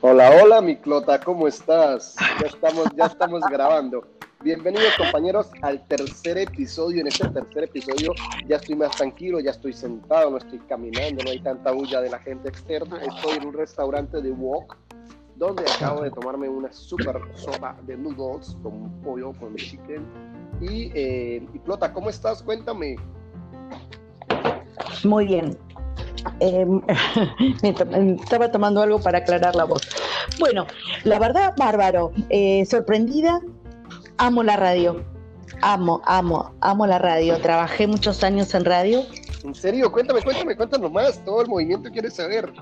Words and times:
Hola, 0.00 0.30
hola, 0.40 0.60
mi 0.60 0.76
clota, 0.76 1.24
¿cómo 1.24 1.48
estás? 1.48 2.14
Ya 2.40 2.46
estamos, 2.46 2.86
ya 2.96 3.06
estamos 3.06 3.40
grabando. 3.50 4.06
Bienvenidos 4.44 4.94
compañeros 4.96 5.50
al 5.60 5.84
tercer 5.88 6.38
episodio. 6.38 7.00
En 7.00 7.08
este 7.08 7.26
tercer 7.26 7.64
episodio 7.64 8.14
ya 8.46 8.56
estoy 8.58 8.76
más 8.76 8.96
tranquilo, 8.96 9.40
ya 9.40 9.50
estoy 9.50 9.72
sentado, 9.72 10.30
no 10.30 10.36
estoy 10.36 10.60
caminando, 10.60 11.24
no 11.24 11.30
hay 11.30 11.40
tanta 11.40 11.72
bulla 11.72 12.00
de 12.00 12.10
la 12.10 12.20
gente 12.20 12.48
externa. 12.48 13.02
Estoy 13.02 13.38
en 13.38 13.48
un 13.48 13.54
restaurante 13.54 14.22
de 14.22 14.30
wok 14.30 14.76
donde 15.34 15.64
acabo 15.68 16.02
de 16.02 16.12
tomarme 16.12 16.48
una 16.48 16.72
super 16.72 17.20
sopa 17.34 17.76
de 17.82 17.96
noodles 17.96 18.56
con 18.62 19.02
pollo, 19.02 19.32
con 19.32 19.56
chicken. 19.56 20.06
Y, 20.60 20.92
eh, 20.94 21.44
y 21.52 21.58
Clota, 21.58 21.92
¿cómo 21.92 22.08
estás? 22.08 22.40
Cuéntame. 22.44 22.94
Muy 25.02 25.26
bien. 25.26 25.58
Eh, 26.40 26.66
estaba 28.22 28.50
tomando 28.50 28.80
algo 28.80 29.00
para 29.00 29.18
aclarar 29.18 29.54
la 29.54 29.64
voz. 29.64 29.82
Bueno, 30.38 30.66
la 31.04 31.18
verdad, 31.18 31.54
bárbaro. 31.56 32.12
Eh, 32.30 32.64
sorprendida, 32.66 33.40
amo 34.18 34.42
la 34.42 34.56
radio. 34.56 35.04
Amo, 35.62 36.02
amo, 36.04 36.54
amo 36.60 36.86
la 36.86 36.98
radio. 36.98 37.40
Trabajé 37.40 37.86
muchos 37.86 38.22
años 38.22 38.54
en 38.54 38.64
radio. 38.64 39.02
¿En 39.44 39.54
serio? 39.54 39.90
Cuéntame, 39.90 40.22
cuéntame, 40.22 40.56
cuéntanos 40.56 40.92
más. 40.92 41.24
Todo 41.24 41.42
el 41.42 41.48
movimiento 41.48 41.90
quiere 41.90 42.10
saber. 42.10 42.52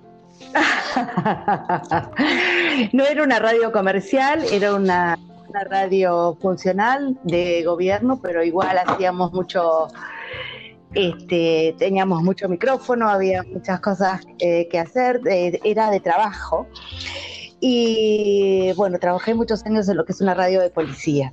no 2.93 3.05
era 3.05 3.23
una 3.23 3.39
radio 3.39 3.73
comercial, 3.73 4.45
era 4.51 4.75
una, 4.75 5.19
una 5.49 5.65
radio 5.65 6.37
funcional 6.41 7.19
de 7.25 7.63
gobierno, 7.65 8.21
pero 8.23 8.45
igual 8.45 8.79
hacíamos 8.79 9.33
mucho 9.33 9.89
este, 10.95 11.75
teníamos 11.79 12.23
mucho 12.23 12.49
micrófono, 12.49 13.09
había 13.09 13.43
muchas 13.43 13.81
cosas 13.81 14.23
eh, 14.39 14.69
que 14.71 14.79
hacer, 14.79 15.21
eh, 15.27 15.61
era 15.65 15.91
de 15.91 16.01
trabajo. 16.01 16.67
Y 17.59 18.73
bueno, 18.77 18.99
trabajé 18.99 19.35
muchos 19.35 19.65
años 19.65 19.89
en 19.89 19.97
lo 19.97 20.05
que 20.05 20.13
es 20.13 20.21
una 20.21 20.35
radio 20.35 20.61
de 20.61 20.69
policía. 20.69 21.33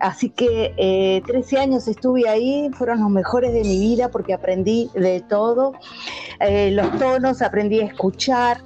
Así 0.00 0.30
que 0.30 0.74
eh, 0.78 1.22
13 1.26 1.58
años 1.58 1.86
estuve 1.88 2.26
ahí, 2.26 2.70
fueron 2.72 3.00
los 3.00 3.10
mejores 3.10 3.52
de 3.52 3.60
mi 3.60 3.78
vida 3.78 4.10
porque 4.10 4.32
aprendí 4.32 4.90
de 4.94 5.20
todo. 5.20 5.74
Eh, 6.40 6.70
los 6.70 6.98
tonos, 6.98 7.42
aprendí 7.42 7.80
a 7.80 7.84
escuchar. 7.84 8.64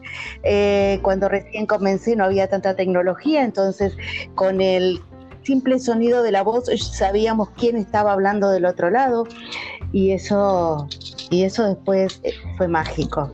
cuando 1.03 1.29
recién 1.29 1.67
comencé 1.67 2.15
no 2.15 2.25
había 2.25 2.49
tanta 2.49 2.77
tecnología, 2.77 3.43
entonces 3.43 3.97
con 4.35 4.61
el 4.61 5.01
simple 5.43 5.79
sonido 5.81 6.23
de 6.23 6.31
la 6.31 6.43
voz 6.43 6.71
sabíamos 6.79 7.51
quién 7.51 7.77
estaba 7.77 8.13
hablando 8.13 8.51
del 8.51 8.65
otro 8.65 8.91
lado 8.91 9.27
y 9.93 10.13
eso 10.13 10.89
y 11.31 11.45
eso 11.45 11.67
después 11.67 12.21
eh, 12.25 12.33
fue 12.59 12.69
mágico. 12.69 13.31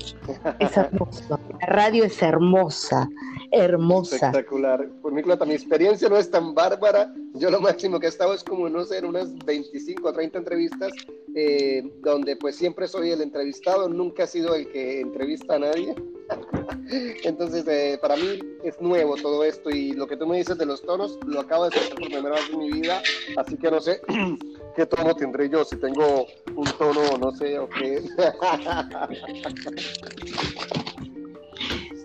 Es 0.60 0.76
hermoso. 0.76 1.40
La 1.60 1.66
radio 1.66 2.04
es 2.04 2.22
hermosa, 2.22 3.08
hermosa. 3.50 4.14
Espectacular. 4.16 4.88
Por 5.02 5.12
mi 5.12 5.22
mi 5.22 5.54
experiencia 5.54 6.08
no 6.08 6.16
es 6.16 6.30
tan 6.30 6.54
bárbara. 6.54 7.12
Yo 7.34 7.50
lo 7.50 7.60
máximo 7.60 7.98
que 7.98 8.06
he 8.06 8.08
estado 8.08 8.34
es 8.34 8.44
como, 8.44 8.68
no 8.68 8.84
sé, 8.84 8.98
en 8.98 9.06
unas 9.06 9.36
25 9.44 10.08
o 10.08 10.12
30 10.12 10.38
entrevistas, 10.38 10.92
eh, 11.34 11.82
donde 12.02 12.36
pues 12.36 12.56
siempre 12.56 12.86
soy 12.86 13.10
el 13.10 13.20
entrevistado, 13.20 13.88
nunca 13.88 14.24
he 14.24 14.26
sido 14.28 14.54
el 14.54 14.68
que 14.68 15.00
entrevista 15.00 15.56
a 15.56 15.58
nadie. 15.58 15.94
Entonces, 17.24 17.66
eh, 17.66 17.98
para 18.00 18.16
mí 18.16 18.38
es 18.62 18.80
nuevo 18.80 19.16
todo 19.16 19.44
esto 19.44 19.70
y 19.70 19.92
lo 19.92 20.06
que 20.06 20.16
tú 20.16 20.26
me 20.26 20.38
dices 20.38 20.58
de 20.58 20.66
los 20.66 20.82
tonos, 20.82 21.18
lo 21.26 21.40
acabo 21.40 21.68
de 21.68 21.76
escuchar 21.76 21.98
por 21.98 22.08
primera 22.08 22.34
vez 22.34 22.50
en 22.52 22.58
mi 22.58 22.70
vida, 22.70 23.02
así 23.36 23.56
que 23.56 23.70
no 23.70 23.80
sé 23.80 24.00
qué 24.78 24.86
tono 24.86 25.12
tendré 25.12 25.48
yo, 25.48 25.64
si 25.64 25.74
tengo 25.76 26.24
un 26.54 26.64
tono, 26.78 27.18
no 27.18 27.32
sé, 27.32 27.58
o 27.58 27.68
qué. 27.68 28.00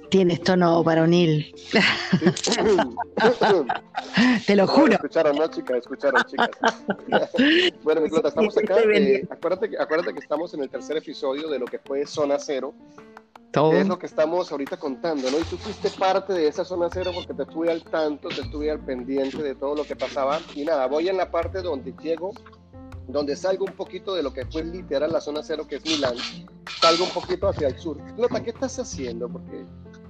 Tienes 0.09 0.41
tono 0.41 0.83
varonil. 0.83 1.53
Te 4.47 4.55
lo 4.55 4.65
juro. 4.65 4.93
Escucharon, 4.93 5.35
¿no, 5.35 5.47
chicas? 5.49 5.77
Escucharon, 5.77 6.23
chicas. 6.23 6.49
bueno, 7.83 8.01
mi 8.01 8.09
clota, 8.09 8.29
estamos 8.29 8.57
acá. 8.57 8.79
Eh, 8.91 9.27
acuérdate, 9.29 9.69
acuérdate 9.79 10.13
que 10.13 10.19
estamos 10.19 10.51
en 10.55 10.63
el 10.63 10.69
tercer 10.69 10.97
episodio 10.97 11.49
de 11.49 11.59
lo 11.59 11.65
que 11.65 11.77
fue 11.77 12.07
Zona 12.07 12.39
Cero 12.39 12.73
es 13.73 13.87
lo 13.87 13.99
que 13.99 14.07
estamos 14.07 14.51
ahorita 14.51 14.77
contando, 14.77 15.29
¿no? 15.29 15.39
Y 15.39 15.43
tú 15.43 15.57
fuiste 15.57 15.91
parte 15.91 16.33
de 16.33 16.47
esa 16.47 16.65
zona 16.65 16.89
cero 16.91 17.11
porque 17.13 17.35
te 17.35 17.43
estuve 17.43 17.71
al 17.71 17.83
tanto, 17.83 18.29
te 18.29 18.41
estuve 18.41 18.71
al 18.71 18.79
pendiente 18.79 19.43
de 19.43 19.53
todo 19.53 19.75
lo 19.75 19.83
que 19.83 19.95
pasaba. 19.95 20.39
Y 20.55 20.65
nada, 20.65 20.87
voy 20.87 21.07
en 21.07 21.17
la 21.17 21.29
parte 21.29 21.61
donde 21.61 21.93
llego, 22.01 22.33
donde 23.07 23.35
salgo 23.35 23.65
un 23.65 23.73
poquito 23.73 24.15
de 24.15 24.23
lo 24.23 24.33
que 24.33 24.45
fue 24.45 24.63
literal 24.63 25.11
la 25.11 25.21
zona 25.21 25.41
cero, 25.43 25.65
que 25.67 25.75
es 25.75 25.85
Milán. 25.85 26.15
Salgo 26.81 27.03
un 27.05 27.11
poquito 27.11 27.47
hacia 27.49 27.67
el 27.67 27.77
sur. 27.77 27.97
Lota, 28.17 28.41
¿qué 28.43 28.51
estás 28.51 28.79
haciendo? 28.79 29.29
Porque 29.29 29.65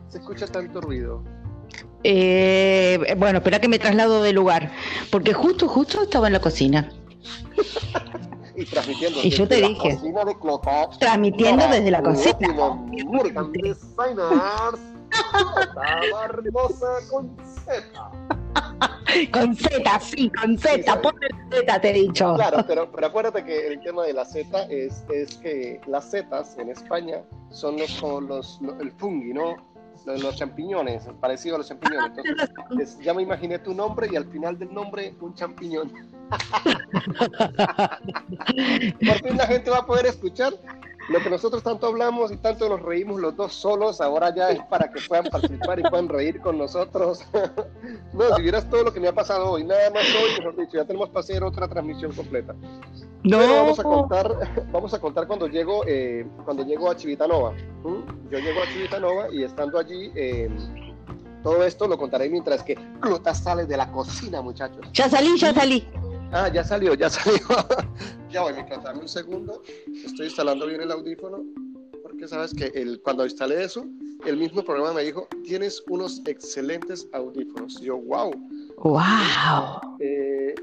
se 0.10 0.20
escucha 0.20 0.48
tanto 0.48 0.82
ruido. 0.82 1.24
Eh, 2.04 3.16
bueno, 3.18 3.40
espera 3.40 3.60
que 3.60 3.68
me 3.68 3.80
traslado 3.80 4.22
de 4.22 4.34
lugar, 4.34 4.72
porque 5.10 5.34
justo, 5.34 5.68
justo 5.68 6.04
estaba 6.04 6.28
en 6.28 6.34
la 6.34 6.42
cocina. 6.42 6.92
y 8.56 8.66
transmitiendo. 8.66 9.20
Y 9.24 9.30
yo 9.30 9.48
te 9.48 9.56
dije, 9.56 10.00
transmitiendo 11.00 11.68
desde 11.68 11.92
la 11.92 12.04
cocina. 12.04 12.38
con 17.10 17.36
Z. 17.66 17.84
Con 19.32 19.56
Z, 19.56 20.00
sí, 20.00 20.30
con 20.30 20.58
Z, 20.58 21.02
ponle 21.02 21.28
Z, 21.52 21.82
te 21.82 21.90
he 21.90 21.94
dicho. 21.94 22.34
Claro, 22.36 22.64
pero, 22.68 22.92
pero 22.92 23.08
acuérdate 23.08 23.44
que 23.44 23.68
el 23.68 23.82
tema 23.82 24.04
de 24.04 24.14
la 24.14 24.26
Z 24.26 24.64
es, 24.70 25.04
es 25.14 25.36
que 25.38 25.80
las 25.88 26.10
Zetas 26.10 26.58
en 26.58 26.70
España 26.70 27.24
son 27.50 27.78
los, 27.78 28.02
los, 28.02 28.60
los 28.62 28.80
el 28.80 28.92
fungi, 28.92 29.34
¿no? 29.34 29.56
los, 30.06 30.36
champiñones, 30.36 31.08
parecido 31.20 31.56
a 31.56 31.60
los 31.60 31.68
champiñones. 31.68 32.12
Entonces, 32.70 33.00
ya 33.00 33.14
me 33.14 33.22
imaginé 33.24 33.60
tu 33.60 33.74
nombre 33.74 34.08
y 34.12 34.16
al 34.16 34.26
final 34.26 34.58
del 34.58 34.74
nombre 34.74 35.16
un 35.22 35.34
champiñón. 35.34 35.92
Por 39.00 39.28
fin 39.28 39.38
la 39.38 39.48
gente 39.48 39.70
va 39.70 39.80
a 39.80 39.86
poder 39.86 40.08
escuchar 40.08 40.54
lo 41.10 41.20
que 41.20 41.30
nosotros 41.30 41.64
tanto 41.64 41.88
hablamos 41.88 42.32
y 42.32 42.38
tanto 42.38 42.70
nos 42.70 42.82
reímos 42.82 43.20
los 43.20 43.36
dos 43.36 43.54
solos, 43.54 44.00
ahora 44.00 44.34
ya 44.34 44.50
es 44.50 44.62
para 44.70 44.92
que 44.92 45.02
puedan 45.08 45.26
participar 45.26 45.80
y 45.80 45.84
puedan 45.84 46.08
reír 46.08 46.40
con 46.40 46.58
nosotros. 46.58 47.22
no, 48.14 48.36
si 48.36 48.42
vieras 48.42 48.70
todo 48.70 48.84
lo 48.84 48.94
que 48.94 49.00
me 49.00 49.08
ha 49.08 49.14
pasado 49.14 49.52
hoy, 49.52 49.64
nada 49.64 49.90
más 49.90 50.04
hoy, 50.04 50.38
mejor 50.38 50.56
dicho, 50.56 50.78
ya 50.78 50.86
tenemos 50.86 51.10
para 51.10 51.20
hacer 51.22 51.44
otra 51.44 51.68
transmisión 51.68 52.14
completa. 52.14 52.56
No. 53.24 53.38
vamos 53.38 53.80
a 53.80 53.84
contar, 53.84 54.68
vamos 54.72 54.94
a 54.94 55.00
contar 55.00 55.28
cuando 55.28 55.48
llego, 55.48 55.84
eh, 55.88 56.26
cuando 56.46 56.64
llego 56.66 56.90
a 56.90 56.96
Chivitanova. 56.96 57.54
Yo 58.30 58.40
llego 58.40 58.62
a 58.62 58.74
Chivitanova 58.74 59.28
y 59.32 59.44
estando 59.44 59.80
allí, 59.80 60.12
eh, 60.16 60.50
todo 61.44 61.64
esto 61.66 61.88
lo 61.88 61.98
contaré 61.98 62.30
mientras 62.30 62.64
que 62.64 62.76
Clota 63.02 63.36
sale 63.36 63.66
de 63.66 63.76
la 63.76 63.92
cocina, 63.92 64.42
muchachos. 64.42 64.86
Ya 64.94 65.10
salí, 65.10 65.38
ya 65.38 65.54
salí. 65.54 65.86
Ah, 66.34 66.50
ya 66.52 66.64
salió, 66.64 66.96
ya 66.96 67.10
salió. 67.12 67.40
ya 68.32 68.42
voy, 68.42 68.54
mi 68.54 68.64
dame 68.84 69.02
un 69.02 69.08
segundo. 69.08 69.62
Estoy 70.04 70.26
instalando 70.26 70.66
bien 70.66 70.82
el 70.82 70.92
audífono. 70.92 71.44
Porque 72.02 72.28
sabes 72.28 72.54
que 72.54 72.72
el, 72.74 73.00
cuando 73.02 73.24
instalé 73.24 73.64
eso, 73.64 73.86
el 74.26 74.38
mismo 74.38 74.64
programa 74.64 74.94
me 74.94 75.04
dijo: 75.04 75.28
Tienes 75.44 75.84
unos 75.90 76.22
excelentes 76.26 77.08
audífonos. 77.14 77.80
Y 77.82 77.86
yo, 77.86 77.98
wow. 77.98 78.32
Wow. 78.78 79.00
Eh, 80.00 80.56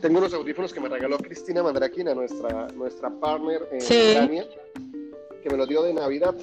tengo 0.00 0.18
unos 0.18 0.32
audífonos 0.32 0.72
que 0.72 0.80
me 0.80 0.88
regaló 0.88 1.18
Cristina 1.18 1.60
Mandraquina, 1.60 2.14
nuestra, 2.14 2.68
nuestra 2.68 3.10
partner 3.10 3.68
en 3.72 3.80
sí. 3.80 4.14
que 5.42 5.50
me 5.50 5.56
los 5.56 5.68
dio 5.68 5.82
de 5.82 5.92
Navidad. 5.92 6.36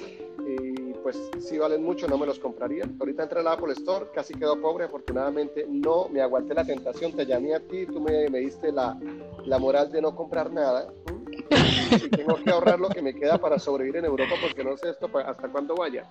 Pues 1.04 1.20
sí 1.38 1.58
valen 1.58 1.82
mucho, 1.82 2.08
no 2.08 2.16
me 2.16 2.24
los 2.24 2.38
compraría. 2.38 2.88
Ahorita 2.98 3.24
entré 3.24 3.40
al 3.40 3.48
Apple 3.48 3.74
Store, 3.74 4.06
casi 4.14 4.32
quedó 4.32 4.58
pobre, 4.58 4.86
afortunadamente 4.86 5.66
no 5.68 6.08
me 6.08 6.22
aguanté 6.22 6.54
la 6.54 6.64
tentación, 6.64 7.12
te 7.12 7.26
llamé 7.26 7.54
a 7.54 7.60
ti, 7.60 7.84
tú 7.84 8.00
me, 8.00 8.26
me 8.30 8.38
diste 8.38 8.72
la, 8.72 8.98
la, 9.44 9.58
moral 9.58 9.92
de 9.92 10.00
no 10.00 10.16
comprar 10.16 10.50
nada. 10.50 10.90
Y 11.90 12.08
tengo 12.08 12.36
que 12.42 12.50
ahorrar 12.50 12.80
lo 12.80 12.88
que 12.88 13.02
me 13.02 13.14
queda 13.14 13.36
para 13.36 13.58
sobrevivir 13.58 13.98
en 13.98 14.06
Europa 14.06 14.32
porque 14.40 14.64
no 14.64 14.78
sé 14.78 14.88
esto 14.88 15.10
hasta 15.18 15.46
cuándo 15.48 15.74
vaya. 15.74 16.10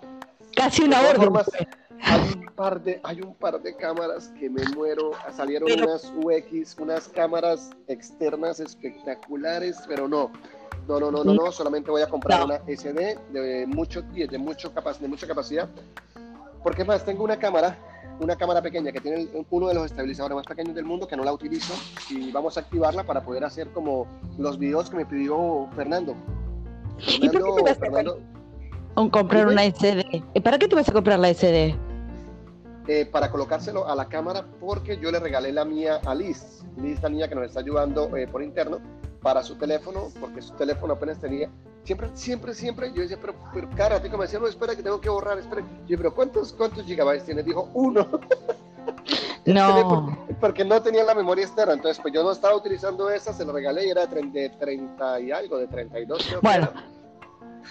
Casi 0.55 0.83
una 0.83 1.01
hora. 1.01 1.43
Hay 2.01 2.33
un, 2.35 2.45
par 2.55 2.83
de, 2.83 2.99
hay 3.03 3.21
un 3.21 3.35
par 3.35 3.61
de 3.61 3.75
cámaras 3.75 4.29
que 4.39 4.49
me 4.49 4.63
muero. 4.75 5.11
Salieron 5.35 5.71
unas 5.71 6.11
UX, 6.15 6.77
unas 6.79 7.07
cámaras 7.07 7.71
externas 7.87 8.59
espectaculares, 8.59 9.77
pero 9.87 10.07
no 10.07 10.31
no, 10.87 10.99
no, 10.99 11.11
no, 11.11 11.23
no, 11.23 11.33
no, 11.33 11.51
solamente 11.51 11.89
voy 11.91 12.01
a 12.01 12.07
comprar 12.07 12.43
una 12.43 12.57
SD 12.67 13.17
de 13.31 13.65
mucho, 13.67 14.01
de, 14.01 14.37
mucho 14.37 14.69
de 14.69 15.07
mucha 15.07 15.27
capacidad. 15.27 15.69
Porque 16.61 16.83
más, 16.83 17.05
tengo 17.05 17.23
una 17.23 17.37
cámara, 17.37 17.77
una 18.19 18.35
cámara 18.35 18.61
pequeña 18.61 18.91
que 18.91 18.99
tiene 18.99 19.27
uno 19.49 19.67
de 19.69 19.73
los 19.73 19.85
estabilizadores 19.85 20.35
más 20.35 20.45
pequeños 20.45 20.75
del 20.75 20.85
mundo 20.85 21.07
que 21.07 21.15
no 21.15 21.23
la 21.23 21.33
utilizo 21.33 21.73
y 22.09 22.31
vamos 22.31 22.57
a 22.57 22.61
activarla 22.61 23.03
para 23.03 23.23
poder 23.23 23.43
hacer 23.45 23.69
como 23.71 24.07
los 24.37 24.59
videos 24.59 24.89
que 24.89 24.97
me 24.97 25.05
pidió 25.05 25.69
Fernando. 25.75 26.15
Fernando, 26.99 27.59
¿Y 27.59 27.75
Fernando 27.75 28.19
comprar 28.95 29.47
una 29.47 29.63
SD? 29.63 30.23
¿Para 30.43 30.57
qué 30.57 30.67
te 30.67 30.75
vas 30.75 30.87
a 30.89 30.91
comprar 30.91 31.19
la 31.19 31.33
SD? 31.33 31.75
Eh, 32.87 33.05
para 33.05 33.31
colocárselo 33.31 33.87
a 33.87 33.95
la 33.95 34.09
cámara 34.09 34.45
porque 34.59 34.97
yo 34.97 35.09
le 35.11 35.19
regalé 35.19 35.51
la 35.53 35.63
mía 35.63 36.01
a 36.05 36.13
Liz. 36.13 36.63
Liz, 36.77 37.01
la 37.01 37.09
niña 37.09 37.27
que 37.27 37.35
nos 37.35 37.45
está 37.45 37.61
ayudando 37.61 38.15
eh, 38.17 38.27
por 38.27 38.43
interno, 38.43 38.79
para 39.21 39.41
su 39.41 39.55
teléfono, 39.55 40.09
porque 40.19 40.41
su 40.41 40.53
teléfono 40.55 40.93
apenas 40.93 41.19
tenía, 41.19 41.49
siempre, 41.83 42.09
siempre, 42.13 42.53
siempre, 42.53 42.91
yo 42.93 43.01
decía, 43.01 43.17
pero, 43.19 43.35
pero 43.53 43.69
cara, 43.75 43.99
me 43.99 44.17
decía, 44.17 44.39
no, 44.39 44.47
espera 44.47 44.75
que 44.75 44.83
tengo 44.83 44.99
que 44.99 45.09
borrar, 45.09 45.39
espera. 45.39 45.65
Yo, 45.87 45.97
pero 45.97 46.13
¿cuántos, 46.13 46.51
cuántos 46.51 46.85
gigabytes 46.85 47.25
tiene? 47.25 47.43
Dijo, 47.43 47.69
uno. 47.73 48.07
No. 49.45 50.17
Porque, 50.39 50.63
no 50.63 50.81
tenía 50.81 51.03
la 51.03 51.13
memoria 51.13 51.43
externa, 51.43 51.73
entonces 51.73 52.01
pues 52.01 52.13
yo 52.13 52.23
no 52.23 52.31
estaba 52.31 52.55
utilizando 52.55 53.09
esa, 53.09 53.33
se 53.33 53.43
lo 53.43 53.51
regalé 53.51 53.87
y 53.87 53.89
era 53.89 54.05
de 54.05 54.49
30 54.49 55.19
y 55.19 55.31
algo, 55.31 55.57
de 55.57 55.67
32. 55.67 56.25
Creo 56.25 56.39
bueno. 56.41 56.69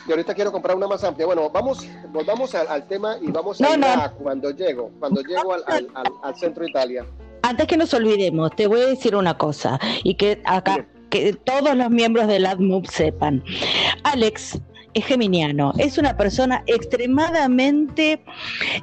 Y 0.07 0.11
ahorita 0.11 0.35
quiero 0.35 0.53
comprar 0.53 0.77
una 0.77 0.89
más 0.89 1.05
amplia. 1.05 1.27
Bueno, 1.27 1.51
vamos, 1.51 1.87
volvamos 2.11 2.55
al, 2.55 2.87
tema 2.87 3.17
y 3.21 3.31
vamos 3.31 3.61
a 3.61 3.77
ir 3.77 3.85
a 3.85 4.11
cuando 4.11 4.51
llego, 4.51 4.91
cuando 4.99 5.23
llego 5.23 5.53
al, 5.53 5.63
al, 5.67 5.89
al, 6.23 6.37
centro 6.37 6.65
de 6.65 6.71
Italia. 6.71 7.07
Antes 7.43 7.67
que 7.67 7.77
nos 7.77 7.93
olvidemos, 7.95 8.51
te 8.57 8.67
voy 8.67 8.81
a 8.81 8.87
decir 8.87 9.17
una 9.17 9.37
cosa 9.37 9.79
y 10.05 10.15
que 10.15 10.41
acá 10.45 10.87
que 11.13 11.35
todos 11.35 11.77
los 11.77 11.91
miembros 11.91 12.27
del 12.27 12.47
AdMove 12.47 12.89
sepan. 12.89 13.45
Alex 14.03 14.59
es 14.95 15.05
geminiano, 15.05 15.73
es 15.79 15.99
una 15.99 16.17
persona 16.17 16.63
extremadamente 16.67 18.25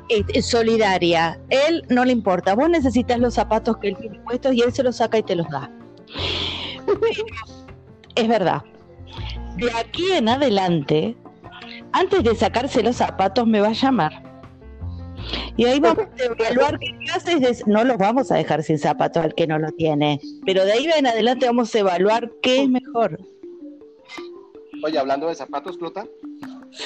eh, 0.09 0.41
solidaria. 0.41 1.39
Él 1.49 1.83
no 1.89 2.05
le 2.05 2.11
importa, 2.11 2.53
vos 2.53 2.69
necesitas 2.69 3.19
los 3.19 3.33
zapatos 3.33 3.77
que 3.77 3.89
él 3.89 3.97
tiene 3.97 4.19
puestos 4.19 4.53
y 4.53 4.61
él 4.61 4.71
se 4.71 4.83
los 4.83 4.97
saca 4.97 5.17
y 5.17 5.23
te 5.23 5.35
los 5.35 5.49
da. 5.49 5.71
es 8.15 8.27
verdad. 8.27 8.61
De 9.59 9.71
aquí 9.75 10.11
en 10.11 10.29
adelante, 10.29 11.17
antes 11.91 12.23
de 12.23 12.35
sacarse 12.35 12.81
los 12.81 12.95
zapatos, 12.95 13.45
me 13.45 13.59
va 13.59 13.69
a 13.69 13.73
llamar. 13.73 14.23
Y 15.57 15.65
ahí 15.65 15.79
vamos 15.79 16.05
a 16.17 16.23
evaluar 16.23 16.79
qué 16.79 16.97
clases 17.05 17.67
no 17.67 17.83
los 17.83 17.97
vamos 17.97 18.31
a 18.31 18.35
dejar 18.35 18.63
sin 18.63 18.79
zapatos 18.79 19.23
al 19.23 19.35
que 19.35 19.47
no 19.47 19.59
lo 19.59 19.71
tiene, 19.71 20.21
pero 20.45 20.63
de 20.63 20.71
ahí 20.71 20.89
en 20.95 21.07
adelante 21.07 21.45
vamos 21.45 21.73
a 21.75 21.79
evaluar 21.79 22.31
qué 22.41 22.63
es 22.63 22.69
mejor. 22.69 23.19
Oye, 24.83 24.97
hablando 24.97 25.27
de 25.27 25.35
zapatos, 25.35 25.77
Clota, 25.77 26.05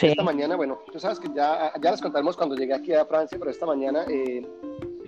esta 0.01 0.23
mañana, 0.23 0.55
bueno, 0.55 0.79
tú 0.91 0.99
sabes 0.99 1.19
que 1.19 1.27
ya, 1.35 1.71
ya 1.79 1.91
les 1.91 2.01
contaremos 2.01 2.35
cuando 2.35 2.55
llegué 2.55 2.73
aquí 2.73 2.93
a 2.93 3.05
Francia, 3.05 3.37
pero 3.37 3.51
esta 3.51 3.67
mañana, 3.67 4.05
eh, 4.09 4.41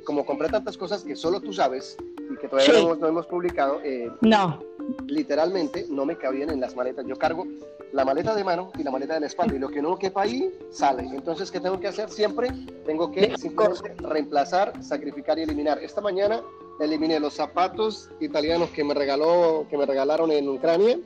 como 0.05 0.25
compré 0.25 0.49
tantas 0.49 0.77
cosas 0.77 1.03
que 1.03 1.15
solo 1.15 1.41
tú 1.41 1.51
sabes 1.51 1.97
y 2.31 2.37
que 2.37 2.47
todavía 2.47 2.95
no, 2.99 3.07
hemos, 3.07 3.25
publicado, 3.25 3.81
eh, 3.83 4.11
no. 4.21 4.59
Literalmente 5.07 5.85
no 5.89 6.05
me 6.05 6.17
cabían 6.17 6.49
en 6.49 6.59
las 6.59 6.75
maletas. 6.75 7.05
Yo 7.05 7.15
cargo 7.17 7.45
la 7.91 8.03
maleta 8.03 8.35
de 8.35 8.43
mano 8.43 8.71
y 8.77 8.83
la 8.83 8.91
maleta 8.91 9.13
de 9.13 9.21
la 9.21 9.27
espalda 9.27 9.55
y 9.55 9.59
lo 9.59 9.69
que 9.69 9.81
no 9.81 9.97
quepa 9.97 10.23
ahí 10.23 10.51
sale. 10.71 11.03
Entonces, 11.03 11.51
¿qué 11.51 11.59
tengo 11.59 11.79
que 11.79 11.87
hacer 11.87 12.09
siempre? 12.09 12.49
Tengo 12.85 13.11
que 13.11 13.37
simplemente 13.37 13.95
reemplazar, 14.01 14.83
sacrificar 14.83 15.39
y 15.39 15.43
eliminar. 15.43 15.79
Esta 15.79 16.01
mañana 16.01 16.41
eliminé 16.79 17.19
los 17.19 17.33
zapatos 17.33 18.09
italianos 18.19 18.69
que 18.69 18.83
me 18.83 18.93
regaló, 18.93 19.65
que 19.69 19.77
me 19.77 19.85
regalaron 19.85 20.31
en 20.31 20.49
Ucrania 20.49 20.99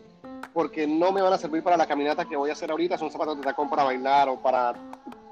porque 0.54 0.88
no 0.88 1.12
me 1.12 1.22
van 1.22 1.34
a 1.34 1.38
servir 1.38 1.64
para 1.64 1.78
la 1.78 1.88
caminata 1.88 2.26
que 2.26 2.36
voy 2.36 2.50
a 2.50 2.54
hacer 2.54 2.72
ahorita. 2.72 2.98
Son 2.98 3.12
zapatos 3.12 3.38
de 3.38 3.44
tacón 3.44 3.70
para 3.70 3.84
bailar 3.84 4.30
o 4.30 4.42
para 4.42 4.74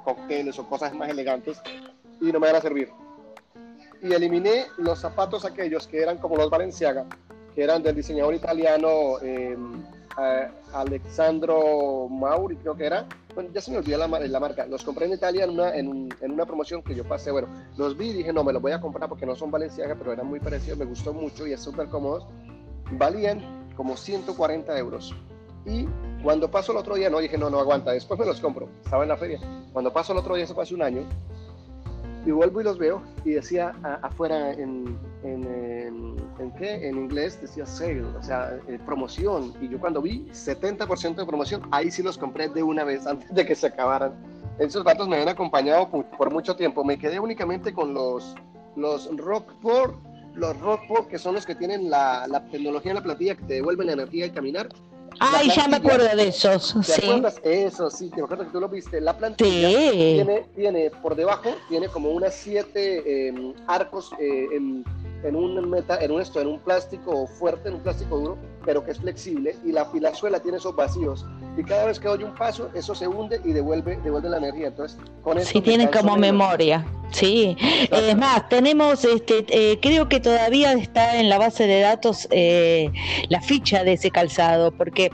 cócteles 0.03 0.57
o 0.59 0.67
cosas 0.67 0.93
más 0.93 1.09
elegantes 1.09 1.59
y 2.21 2.31
no 2.31 2.39
me 2.39 2.47
van 2.47 2.57
a 2.57 2.61
servir. 2.61 2.89
Y 4.01 4.13
eliminé 4.13 4.67
los 4.77 4.99
zapatos 4.99 5.43
aquellos 5.43 5.87
que 5.87 6.01
eran 6.01 6.17
como 6.17 6.37
los 6.37 6.49
Balenciaga, 6.49 7.05
que 7.57 7.63
eran 7.63 7.81
del 7.81 7.95
diseñador 7.95 8.35
italiano 8.35 9.19
em, 9.19 9.83
Alexandro 10.73 12.07
Mauri, 12.07 12.55
creo 12.57 12.77
que 12.77 12.85
era. 12.85 13.07
Bueno, 13.33 13.49
ya 13.51 13.61
se 13.61 13.71
me 13.71 13.79
olvidó 13.79 13.97
la, 13.97 14.07
la 14.07 14.39
marca. 14.39 14.67
Los 14.67 14.83
compré 14.83 15.07
en 15.07 15.13
Italia 15.13 15.45
en 15.45 15.49
una, 15.49 15.75
en, 15.75 16.07
en 16.21 16.31
una 16.31 16.45
promoción 16.45 16.83
que 16.83 16.93
yo 16.93 17.03
pasé. 17.03 17.31
Bueno, 17.31 17.47
los 17.75 17.97
vi 17.97 18.09
y 18.09 18.13
dije, 18.13 18.31
no, 18.31 18.43
me 18.43 18.53
los 18.53 18.61
voy 18.61 18.73
a 18.73 18.79
comprar 18.79 19.09
porque 19.09 19.25
no 19.25 19.35
son 19.35 19.49
Balenciaga, 19.49 19.95
pero 19.95 20.13
eran 20.13 20.27
muy 20.27 20.39
parecidos, 20.39 20.77
me 20.77 20.85
gustó 20.85 21.15
mucho 21.15 21.47
y 21.47 21.53
es 21.53 21.59
súper 21.59 21.87
cómodos. 21.87 22.27
Valían 22.91 23.41
como 23.75 23.97
140 23.97 24.77
euros. 24.77 25.15
Y 25.65 25.87
cuando 26.21 26.51
pasó 26.51 26.73
el 26.73 26.77
otro 26.77 26.93
día, 26.93 27.09
no 27.09 27.17
dije, 27.17 27.39
no, 27.39 27.49
no 27.49 27.59
aguanta, 27.59 27.91
después 27.91 28.19
me 28.19 28.27
los 28.27 28.39
compro. 28.39 28.69
Estaba 28.83 29.01
en 29.01 29.09
la 29.09 29.17
feria. 29.17 29.39
Cuando 29.73 29.91
pasó 29.91 30.13
el 30.13 30.19
otro 30.19 30.35
día, 30.35 30.43
eso 30.43 30.53
fue 30.53 30.61
hace 30.61 30.75
un 30.75 30.83
año, 30.83 31.01
y 32.27 32.31
vuelvo 32.31 32.59
y 32.59 32.65
los 32.65 32.77
veo, 32.77 33.01
y 33.23 33.31
decía 33.31 33.73
afuera 34.01 34.51
en, 34.51 34.99
en, 35.23 36.17
en, 36.39 36.51
qué? 36.59 36.89
En 36.89 36.97
inglés 36.97 37.39
decía 37.41 37.65
sale, 37.65 38.03
o 38.03 38.21
sea, 38.21 38.59
eh, 38.67 38.77
promoción. 38.85 39.53
Y 39.61 39.69
yo 39.69 39.79
cuando 39.79 40.01
vi 40.01 40.25
70% 40.33 41.15
de 41.15 41.25
promoción, 41.25 41.61
ahí 41.71 41.89
sí 41.89 42.03
los 42.03 42.17
compré 42.17 42.49
de 42.49 42.61
una 42.61 42.83
vez 42.83 43.07
antes 43.07 43.33
de 43.33 43.45
que 43.45 43.55
se 43.55 43.67
acabaran. 43.67 44.13
Esos 44.59 44.83
datos 44.83 45.07
me 45.07 45.15
habían 45.15 45.29
acompañado 45.29 45.89
por, 45.89 46.29
mucho 46.29 46.57
tiempo. 46.57 46.83
Me 46.83 46.99
quedé 46.99 47.17
únicamente 47.17 47.71
con 47.73 47.93
los, 47.93 48.35
los 48.75 49.09
Rockport 49.15 49.95
los 50.33 50.59
Rockport, 50.59 51.07
que 51.07 51.17
son 51.17 51.33
los 51.33 51.47
que 51.47 51.55
tienen 51.55 51.89
la, 51.89 52.45
tecnología 52.51 52.91
en 52.91 52.97
la 52.97 53.03
plantilla 53.03 53.35
que 53.35 53.43
te 53.43 53.53
devuelven 53.55 53.87
la 53.87 53.93
energía 53.93 54.25
al 54.25 54.33
caminar. 54.33 54.69
Ay, 55.19 55.49
ya 55.55 55.67
me 55.67 55.77
acuerdo 55.77 56.15
de 56.15 56.27
esos. 56.27 56.75
¿Te 56.85 56.93
sí. 56.93 57.05
acuerdas? 57.05 57.39
Eso, 57.43 57.89
sí, 57.89 58.09
te 58.09 58.21
acuerdo 58.21 58.45
que 58.45 58.51
tú 58.51 58.59
lo 58.59 58.69
viste. 58.69 59.01
La 59.01 59.17
plantilla 59.17 59.69
tiene, 59.91 60.45
tiene 60.55 60.91
por 61.01 61.15
debajo, 61.15 61.55
tiene 61.69 61.87
como 61.87 62.11
unas 62.11 62.35
siete 62.35 63.27
em, 63.27 63.53
arcos 63.67 64.11
eh, 64.19 64.47
en, 64.53 64.83
en, 65.23 65.35
un 65.35 65.69
meta, 65.69 65.97
en 66.01 66.11
un 66.11 66.21
esto, 66.21 66.41
en 66.41 66.47
un 66.47 66.59
plástico 66.59 67.27
fuerte, 67.27 67.69
en 67.69 67.75
un 67.75 67.81
plástico 67.81 68.19
duro, 68.19 68.37
pero 68.65 68.83
que 68.83 68.91
es 68.91 68.99
flexible, 68.99 69.55
y 69.65 69.71
la, 69.71 69.87
y 69.93 70.15
suela 70.15 70.39
tiene 70.39 70.57
esos 70.57 70.75
vacíos. 70.75 71.25
Y 71.57 71.63
cada 71.63 71.85
vez 71.85 71.99
que 71.99 72.07
doy 72.07 72.23
un 72.23 72.35
paso, 72.35 72.69
eso 72.75 72.93
se 72.93 73.07
hunde 73.07 73.41
y 73.43 73.51
devuelve, 73.51 73.97
devuelve 74.03 74.29
la 74.29 74.37
energía. 74.37 74.67
Entonces, 74.67 74.97
con 75.23 75.37
eso. 75.39 75.49
Sí, 75.49 75.61
tiene 75.61 75.89
como 75.89 76.15
memoria. 76.15 76.85
Sí, 77.11 77.55
es 77.59 78.17
más, 78.17 78.49
tenemos, 78.49 79.05
este, 79.05 79.45
eh, 79.49 79.79
creo 79.81 80.09
que 80.09 80.19
todavía 80.19 80.73
está 80.73 81.17
en 81.17 81.29
la 81.29 81.37
base 81.37 81.65
de 81.65 81.79
datos 81.79 82.27
eh, 82.31 82.91
la 83.29 83.41
ficha 83.41 83.83
de 83.83 83.93
ese 83.93 84.11
calzado, 84.11 84.71
porque 84.71 85.11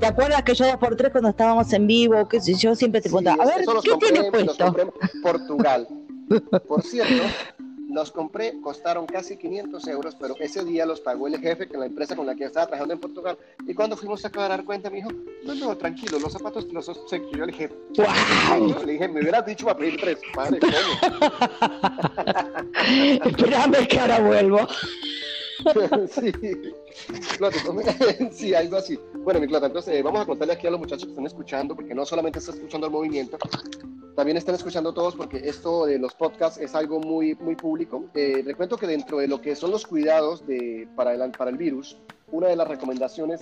¿te 0.00 0.06
acuerdas 0.06 0.42
que 0.42 0.54
yo 0.54 0.66
dos 0.66 0.76
por 0.76 0.96
tres 0.96 1.12
cuando 1.12 1.30
estábamos 1.30 1.72
en 1.72 1.86
vivo, 1.86 2.28
que 2.28 2.40
yo 2.40 2.74
siempre 2.74 3.00
te 3.00 3.08
preguntaba, 3.08 3.44
a 3.44 3.46
ver, 3.46 3.64
¿qué 3.82 3.96
tiene 3.96 4.30
puesto? 4.30 4.74
Portugal. 5.22 5.86
Por 6.68 6.82
cierto, 6.82 7.24
los 7.92 8.10
compré, 8.10 8.60
costaron 8.60 9.06
casi 9.06 9.36
500 9.36 9.86
euros, 9.88 10.16
pero 10.18 10.34
ese 10.40 10.64
día 10.64 10.86
los 10.86 11.00
pagó 11.00 11.26
el 11.26 11.38
jefe, 11.38 11.68
que 11.68 11.76
la 11.76 11.86
empresa 11.86 12.16
con 12.16 12.26
la 12.26 12.34
que 12.34 12.44
estaba 12.44 12.66
trabajando 12.66 12.94
en 12.94 13.00
Portugal. 13.00 13.38
Y 13.66 13.74
cuando 13.74 13.96
fuimos 13.96 14.24
a 14.24 14.28
dar 14.28 14.64
cuenta, 14.64 14.90
me 14.90 14.96
dijo, 14.96 15.10
no, 15.44 15.54
no, 15.54 15.76
tranquilo, 15.76 16.18
los 16.18 16.32
zapatos 16.32 16.66
los 16.72 16.88
obsequio. 16.88 17.30
Yo 17.32 17.46
le 17.46 17.52
dije, 17.52 17.68
wow. 17.96 18.84
le 18.84 18.92
dije, 18.92 19.08
me 19.08 19.20
hubieras 19.20 19.46
dicho 19.46 19.66
para 19.66 19.78
pedir 19.78 20.00
tres. 20.00 20.18
Madre, 20.36 20.60
Espérame 23.24 23.86
que 23.88 23.98
ahora 23.98 24.20
vuelvo. 24.20 24.60
sí. 26.10 26.32
sí, 28.32 28.54
algo 28.54 28.76
así. 28.76 28.98
Bueno, 29.14 29.40
mi 29.40 29.46
Clota, 29.46 29.66
entonces 29.66 29.94
eh, 29.94 30.02
vamos 30.02 30.22
a 30.22 30.26
contarle 30.26 30.54
aquí 30.54 30.66
a 30.66 30.70
los 30.70 30.80
muchachos 30.80 31.04
que 31.04 31.10
están 31.10 31.26
escuchando, 31.26 31.74
porque 31.74 31.94
no 31.94 32.04
solamente 32.04 32.38
están 32.38 32.56
escuchando 32.56 32.86
el 32.86 32.92
movimiento, 32.92 33.38
también 34.16 34.36
están 34.36 34.54
escuchando 34.54 34.92
todos, 34.92 35.14
porque 35.14 35.40
esto 35.44 35.86
de 35.86 35.98
los 35.98 36.14
podcasts 36.14 36.58
es 36.60 36.74
algo 36.74 37.00
muy, 37.00 37.34
muy 37.36 37.56
público. 37.56 38.04
Eh, 38.14 38.44
que 38.78 38.86
dentro 38.86 39.18
de 39.18 39.28
lo 39.28 39.40
que 39.40 39.54
son 39.56 39.70
los 39.70 39.86
cuidados 39.86 40.46
de, 40.46 40.88
para, 40.96 41.14
el, 41.14 41.30
para 41.32 41.50
el 41.50 41.56
virus, 41.56 41.96
una 42.32 42.48
de 42.48 42.56
las 42.56 42.68
recomendaciones 42.68 43.40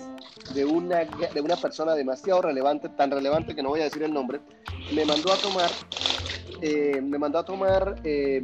de 0.53 0.65
una, 0.65 1.05
de 1.05 1.41
una 1.41 1.55
persona 1.55 1.93
demasiado 1.95 2.41
relevante, 2.41 2.89
tan 2.89 3.11
relevante 3.11 3.55
que 3.55 3.61
no 3.61 3.69
voy 3.69 3.81
a 3.81 3.85
decir 3.85 4.03
el 4.03 4.13
nombre, 4.13 4.39
me 4.93 5.05
mandó 5.05 5.31
a 5.31 5.37
tomar, 5.37 5.71
eh, 6.61 7.01
me 7.01 7.17
mandó 7.17 7.39
a 7.39 7.45
tomar 7.45 7.95
eh, 8.03 8.41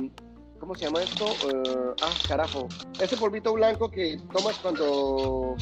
¿cómo 0.65 0.73
se 0.73 0.85
llama 0.85 1.03
esto? 1.03 1.25
Uh, 1.25 1.93
ah, 2.01 2.09
carajo. 2.27 2.67
Ese 2.99 3.15
polvito 3.17 3.53
blanco 3.53 3.89
que 3.91 4.19
tomas 4.33 4.57
cuando 4.57 5.55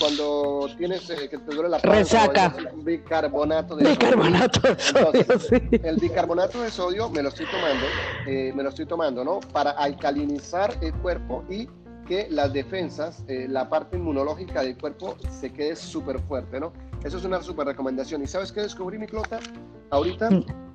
cuando 0.00 0.68
tienes 0.76 1.08
eh, 1.08 1.28
que 1.28 1.38
te 1.38 1.54
duele 1.54 1.68
la 1.68 1.78
panza. 1.78 2.26
Resaca. 2.26 2.56
Bicarbonato 2.82 3.76
de 3.76 3.90
bicarbonato 3.90 4.60
sodio. 4.76 5.12
De 5.12 5.38
sodio 5.38 5.80
El 5.84 5.96
bicarbonato 5.98 6.60
de 6.62 6.70
sodio 6.72 7.08
me 7.10 7.22
lo 7.22 7.28
estoy 7.28 7.46
tomando, 7.46 7.86
eh, 8.26 8.52
me 8.56 8.64
lo 8.64 8.70
estoy 8.70 8.86
tomando, 8.86 9.24
¿no? 9.24 9.38
Para 9.38 9.70
alcalinizar 9.70 10.76
el 10.80 10.92
cuerpo 10.94 11.44
y 11.48 11.68
que 12.08 12.26
las 12.28 12.52
defensas, 12.52 13.22
eh, 13.28 13.46
la 13.48 13.68
parte 13.68 13.96
inmunológica 13.96 14.62
del 14.62 14.76
cuerpo 14.76 15.16
se 15.30 15.52
quede 15.52 15.76
súper 15.76 16.18
fuerte, 16.22 16.58
¿no? 16.58 16.72
Eso 17.04 17.18
es 17.18 17.24
una 17.24 17.40
súper 17.40 17.68
recomendación. 17.68 18.20
¿Y 18.22 18.26
sabes 18.26 18.50
qué 18.50 18.62
descubrí, 18.62 18.98
mi 18.98 19.06
clota? 19.06 19.38
Ahorita, 19.90 20.28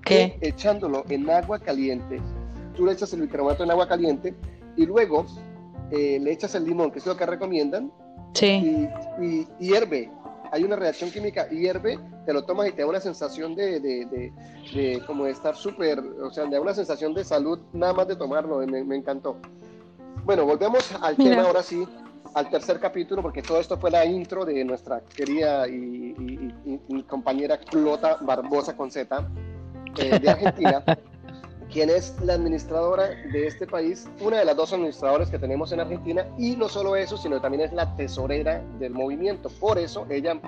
¿Qué? 0.05 0.37
echándolo 0.41 1.03
en 1.09 1.29
agua 1.29 1.59
caliente, 1.59 2.21
tú 2.79 2.85
le 2.85 2.93
echas 2.93 3.11
el 3.11 3.21
bicarbonato 3.21 3.65
en 3.65 3.71
agua 3.71 3.89
caliente 3.89 4.33
y 4.77 4.85
luego 4.85 5.25
eh, 5.91 6.17
le 6.21 6.31
echas 6.31 6.55
el 6.55 6.63
limón, 6.63 6.91
que 6.91 6.99
es 6.99 7.05
lo 7.05 7.17
que 7.17 7.25
recomiendan, 7.25 7.91
sí. 8.33 8.87
y, 9.21 9.45
hierve. 9.59 10.09
Hay 10.51 10.63
una 10.63 10.77
reacción 10.77 11.11
química, 11.11 11.49
hierve, 11.49 11.99
te 12.25 12.31
lo 12.31 12.45
tomas 12.45 12.69
y 12.69 12.71
te 12.71 12.81
da 12.81 12.87
una 12.87 13.01
sensación 13.01 13.53
de, 13.53 13.81
de, 13.81 14.31
de, 14.73 15.03
como 15.05 15.25
de 15.25 15.31
estar 15.31 15.57
súper, 15.57 15.99
o 15.99 16.31
sea, 16.31 16.45
te 16.45 16.51
da 16.51 16.61
una 16.61 16.73
sensación 16.73 17.13
de 17.13 17.25
salud 17.25 17.59
nada 17.73 17.91
más 17.91 18.07
de 18.07 18.15
tomarlo, 18.15 18.65
me, 18.65 18.95
encantó. 18.95 19.35
Bueno, 20.23 20.45
volvemos 20.45 20.89
al 21.01 21.17
tema 21.17 21.41
ahora 21.41 21.61
sí, 21.61 21.85
al 22.33 22.49
tercer 22.49 22.79
capítulo, 22.79 23.21
porque 23.21 23.41
todo 23.41 23.59
esto 23.59 23.77
fue 23.77 23.91
la 23.91 24.05
intro 24.05 24.45
de 24.45 24.63
nuestra 24.63 25.01
querida 25.01 25.67
y, 25.67 26.15
compañera 27.07 27.57
Clota 27.57 28.17
Barbosa 28.21 28.77
con 28.77 28.89
Z, 28.89 29.27
eh, 29.97 30.17
de 30.17 30.29
Argentina. 30.29 30.83
quien 31.71 31.89
es 31.89 32.15
la 32.23 32.33
administradora 32.33 33.09
de 33.31 33.47
este 33.47 33.67
país, 33.67 34.07
una 34.21 34.39
de 34.39 34.45
las 34.45 34.55
dos 34.55 34.73
administradoras 34.73 35.29
que 35.29 35.37
tenemos 35.37 35.71
en 35.71 35.79
Argentina, 35.79 36.27
y 36.37 36.55
no 36.55 36.67
solo 36.67 36.95
eso, 36.95 37.17
sino 37.17 37.39
también 37.39 37.63
es 37.63 37.73
la 37.73 37.95
tesorera 37.95 38.63
del 38.79 38.93
movimiento. 38.93 39.49
Por 39.59 39.77
eso 39.77 40.05
ella 40.09 40.39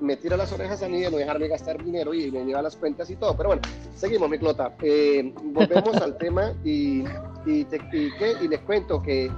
me 0.00 0.16
tira 0.16 0.36
las 0.36 0.50
orejas 0.52 0.82
a 0.82 0.88
mí 0.88 1.00
de 1.00 1.10
no 1.10 1.18
dejarme 1.18 1.48
gastar 1.48 1.82
dinero 1.84 2.14
y 2.14 2.30
me 2.30 2.44
lleva 2.44 2.62
las 2.62 2.76
cuentas 2.76 3.10
y 3.10 3.16
todo. 3.16 3.36
Pero 3.36 3.50
bueno, 3.50 3.62
seguimos, 3.94 4.30
mi 4.30 4.38
clota. 4.38 4.74
Eh, 4.82 5.32
volvemos 5.44 5.96
al 5.96 6.16
tema 6.16 6.54
y, 6.64 7.04
y, 7.46 7.66
y 7.92 8.48
les 8.48 8.60
cuento 8.60 9.02
que, 9.02 9.30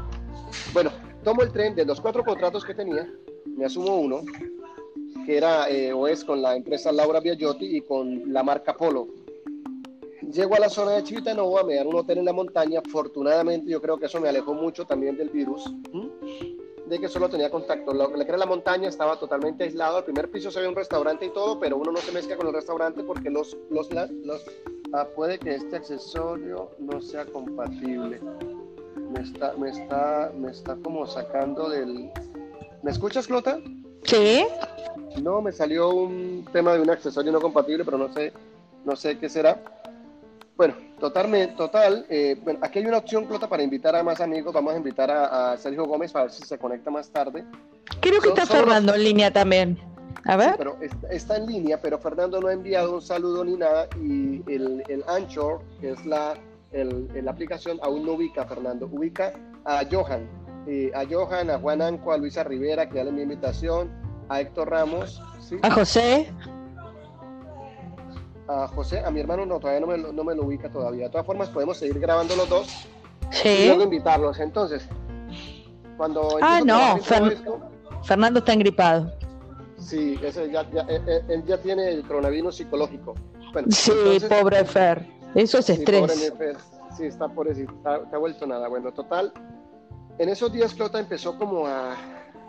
bueno, 0.72 0.90
tomo 1.24 1.42
el 1.42 1.50
tren 1.50 1.74
de 1.74 1.84
los 1.84 2.00
cuatro 2.00 2.24
contratos 2.24 2.64
que 2.64 2.74
tenía, 2.74 3.08
me 3.56 3.64
asumo 3.64 3.96
uno, 3.96 4.20
que 5.26 5.36
era 5.36 5.68
eh, 5.68 5.92
o 5.92 6.06
es 6.06 6.24
con 6.24 6.40
la 6.40 6.54
empresa 6.54 6.92
Laura 6.92 7.20
Biagiotti 7.20 7.76
y 7.76 7.80
con 7.80 8.32
la 8.32 8.42
marca 8.42 8.74
Polo 8.74 9.21
Llego 10.30 10.54
a 10.54 10.60
la 10.60 10.68
zona 10.68 10.92
de 10.92 11.02
Chivitanova, 11.02 11.64
me 11.64 11.74
dan 11.74 11.88
un 11.88 11.96
hotel 11.96 12.18
en 12.18 12.24
la 12.26 12.32
montaña. 12.32 12.80
Afortunadamente, 12.84 13.70
yo 13.70 13.80
creo 13.80 13.98
que 13.98 14.06
eso 14.06 14.20
me 14.20 14.28
alejó 14.28 14.54
mucho 14.54 14.84
también 14.84 15.16
del 15.16 15.30
virus, 15.30 15.64
de 16.86 16.98
que 17.00 17.08
solo 17.08 17.28
tenía 17.28 17.50
contacto. 17.50 17.92
Lo 17.92 18.12
que 18.12 18.22
era 18.22 18.36
la 18.36 18.46
montaña 18.46 18.88
estaba 18.88 19.18
totalmente 19.18 19.64
aislado. 19.64 19.98
Al 19.98 20.04
primer 20.04 20.30
piso 20.30 20.50
se 20.50 20.60
ve 20.60 20.68
un 20.68 20.76
restaurante 20.76 21.26
y 21.26 21.30
todo, 21.30 21.58
pero 21.58 21.76
uno 21.76 21.90
no 21.90 21.98
se 21.98 22.12
mezcla 22.12 22.36
con 22.36 22.46
el 22.46 22.54
restaurante 22.54 23.02
porque 23.02 23.30
los, 23.30 23.56
los, 23.70 23.88
los 23.90 24.44
ah, 24.92 25.06
puede 25.14 25.38
que 25.38 25.56
este 25.56 25.76
accesorio 25.76 26.70
no 26.78 27.00
sea 27.00 27.26
compatible. 27.26 28.20
Me 29.10 29.20
está, 29.20 29.54
me 29.54 29.70
está, 29.70 30.32
me 30.36 30.50
está 30.50 30.76
como 30.76 31.06
sacando 31.06 31.68
del. 31.68 32.10
¿Me 32.82 32.90
escuchas, 32.90 33.26
Clota? 33.26 33.58
Sí. 34.04 34.46
No, 35.20 35.42
me 35.42 35.52
salió 35.52 35.90
un 35.90 36.46
tema 36.52 36.74
de 36.74 36.80
un 36.80 36.90
accesorio 36.90 37.32
no 37.32 37.40
compatible, 37.40 37.84
pero 37.84 37.98
no 37.98 38.12
sé, 38.12 38.32
no 38.84 38.96
sé 38.96 39.18
qué 39.18 39.28
será. 39.28 39.81
Bueno, 40.56 40.74
totalmente, 41.00 41.54
total. 41.56 42.06
Eh, 42.08 42.36
bueno, 42.42 42.58
aquí 42.62 42.78
hay 42.78 42.86
una 42.86 42.98
opción, 42.98 43.24
Clota, 43.24 43.48
para 43.48 43.62
invitar 43.62 43.96
a 43.96 44.02
más 44.02 44.20
amigos. 44.20 44.52
Vamos 44.52 44.74
a 44.74 44.76
invitar 44.76 45.10
a, 45.10 45.56
Sergio 45.56 45.84
Gómez 45.84 46.12
para 46.12 46.26
ver 46.26 46.32
si 46.32 46.42
se 46.44 46.58
conecta 46.58 46.90
más 46.90 47.10
tarde. 47.10 47.44
Creo 48.00 48.20
que 48.20 48.28
está 48.28 48.46
Fernando 48.46 48.94
en 48.94 49.04
línea 49.04 49.32
también. 49.32 49.78
A 50.24 50.36
ver. 50.36 50.54
pero 50.56 50.78
está, 51.10 51.36
en 51.36 51.46
línea, 51.46 51.80
pero 51.80 51.98
Fernando 51.98 52.40
no 52.40 52.46
ha 52.46 52.52
enviado 52.52 52.94
un 52.94 53.02
saludo 53.02 53.44
ni 53.44 53.56
nada. 53.56 53.88
Y 54.00 54.42
el, 54.52 54.84
el 54.88 55.02
Anchor, 55.08 55.62
que 55.80 55.90
es 55.90 56.06
la, 56.06 56.34
el, 56.70 57.08
la 57.24 57.30
aplicación, 57.30 57.78
aún 57.82 58.04
no 58.04 58.12
ubica 58.12 58.42
a 58.42 58.46
Fernando. 58.46 58.88
Ubica 58.92 59.32
a 59.64 59.82
Johan. 59.90 60.28
Eh, 60.68 60.92
a 60.94 61.04
Johan, 61.10 61.50
a 61.50 61.58
Juan 61.58 61.82
Anco, 61.82 62.12
a 62.12 62.18
Luisa 62.18 62.44
Rivera, 62.44 62.88
que 62.88 62.96
ya 62.96 63.04
le 63.04 63.10
mi 63.10 63.22
invitación, 63.22 63.90
a 64.28 64.40
Héctor 64.40 64.70
Ramos. 64.70 65.20
A 65.62 65.70
José 65.72 66.28
a 68.48 68.68
José, 68.68 69.00
a 69.04 69.10
mi 69.10 69.20
hermano 69.20 69.46
no, 69.46 69.58
todavía 69.60 69.80
no 69.80 69.86
me, 69.86 69.98
no 69.98 70.24
me 70.24 70.34
lo 70.34 70.44
ubica 70.44 70.70
todavía. 70.70 71.04
De 71.04 71.10
todas 71.10 71.26
formas, 71.26 71.48
podemos 71.48 71.76
seguir 71.76 71.98
grabando 71.98 72.36
los 72.36 72.48
dos 72.48 72.86
sí. 73.30 73.48
y 73.48 73.66
luego 73.66 73.82
invitarlos. 73.82 74.40
Entonces, 74.40 74.88
cuando... 75.96 76.38
Ah, 76.40 76.60
no, 76.64 76.98
Fernando 78.02 78.40
está 78.40 78.52
engripado. 78.52 79.12
Sí, 79.78 80.18
ese 80.22 80.50
ya, 80.50 80.68
ya, 80.70 80.82
eh, 80.82 81.00
eh, 81.06 81.24
él, 81.28 81.44
ya 81.44 81.58
tiene 81.58 81.88
el 81.88 82.06
coronavirus 82.06 82.56
psicológico. 82.56 83.14
sí, 83.68 83.92
pobre 84.28 84.64
Fer, 84.64 85.06
eso 85.34 85.58
es 85.58 85.70
estrés. 85.70 86.12
Sí, 86.12 86.30
pobre 86.30 86.56
sí, 86.96 87.04
está 87.06 87.28
por 87.28 87.48
eso, 87.48 87.62
está, 87.62 87.96
está 87.96 88.18
vuelto 88.18 88.46
nada. 88.46 88.68
Bueno, 88.68 88.92
total, 88.92 89.32
en 90.18 90.28
esos 90.28 90.52
días 90.52 90.74
Clota 90.74 91.00
empezó 91.00 91.36
como 91.36 91.66
a 91.66 91.96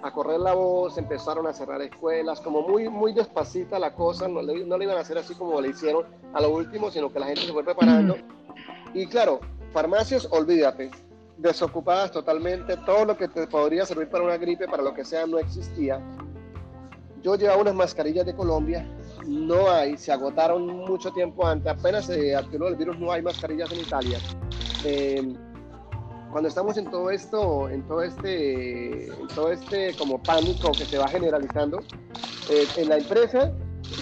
a 0.04 0.12
correr 0.12 0.40
la 0.40 0.54
voz, 0.54 0.98
empezaron 0.98 1.48
a 1.48 1.54
cerrar 1.54 1.82
escuelas, 1.82 2.42
como 2.42 2.62
muy, 2.62 2.90
muy 2.90 3.14
despacita 3.14 3.80
la 3.80 3.96
cosa, 3.96 4.28
no 4.28 4.42
le, 4.42 4.66
no 4.66 4.78
le 4.78 4.84
iban 4.84 4.98
a 4.98 5.00
hacer 5.00 5.18
así 5.18 5.34
como 5.34 5.62
le 5.62 5.70
hicieron 5.70 6.06
a 6.34 6.42
lo 6.42 6.50
último, 6.50 6.92
sino 6.92 7.12
que 7.12 7.20
la 7.20 7.28
gente 7.28 7.42
se 7.42 7.54
fue 7.54 7.64
preparando. 7.64 8.18
Y 8.94 9.08
claro, 9.08 9.40
farmacias, 9.72 10.28
olvídate, 10.30 10.92
desocupadas 11.38 12.12
totalmente, 12.12 12.76
todo 12.86 13.06
lo 13.06 13.18
que 13.18 13.30
te 13.30 13.48
podría 13.48 13.86
servir 13.86 14.10
para 14.10 14.26
una 14.26 14.36
gripe, 14.38 14.68
para 14.68 14.84
lo 14.84 14.94
que 14.94 15.06
sea, 15.06 15.26
no 15.26 15.40
existía. 15.40 16.02
Yo 17.22 17.36
llevaba 17.36 17.62
unas 17.62 17.76
mascarillas 17.76 18.26
de 18.26 18.36
Colombia, 18.36 18.86
no 19.26 19.72
hay, 19.72 19.98
se 19.98 20.12
agotaron 20.12 20.68
mucho 20.68 21.12
tiempo 21.12 21.48
antes, 21.48 21.72
apenas 21.72 22.08
se 22.08 22.36
activó 22.36 22.68
el 22.68 22.76
virus, 22.76 23.00
no 23.00 23.10
hay 23.10 23.22
mascarillas 23.22 23.72
en 23.72 23.80
Italia. 23.80 24.20
Eh, 24.84 25.34
cuando 26.34 26.50
estamos 26.50 26.76
en 26.78 26.90
todo 26.90 27.12
esto, 27.12 27.70
en 27.70 27.84
todo 27.84 28.02
este, 28.02 29.06
en 29.06 29.28
todo 29.34 29.52
este 29.52 29.96
como 29.96 30.22
pánico 30.22 30.72
que 30.72 30.84
se 30.84 30.98
va 30.98 31.08
generalizando, 31.08 31.80
eh, 32.50 32.68
en 32.76 32.90
la 32.90 32.98
empresa 32.98 33.54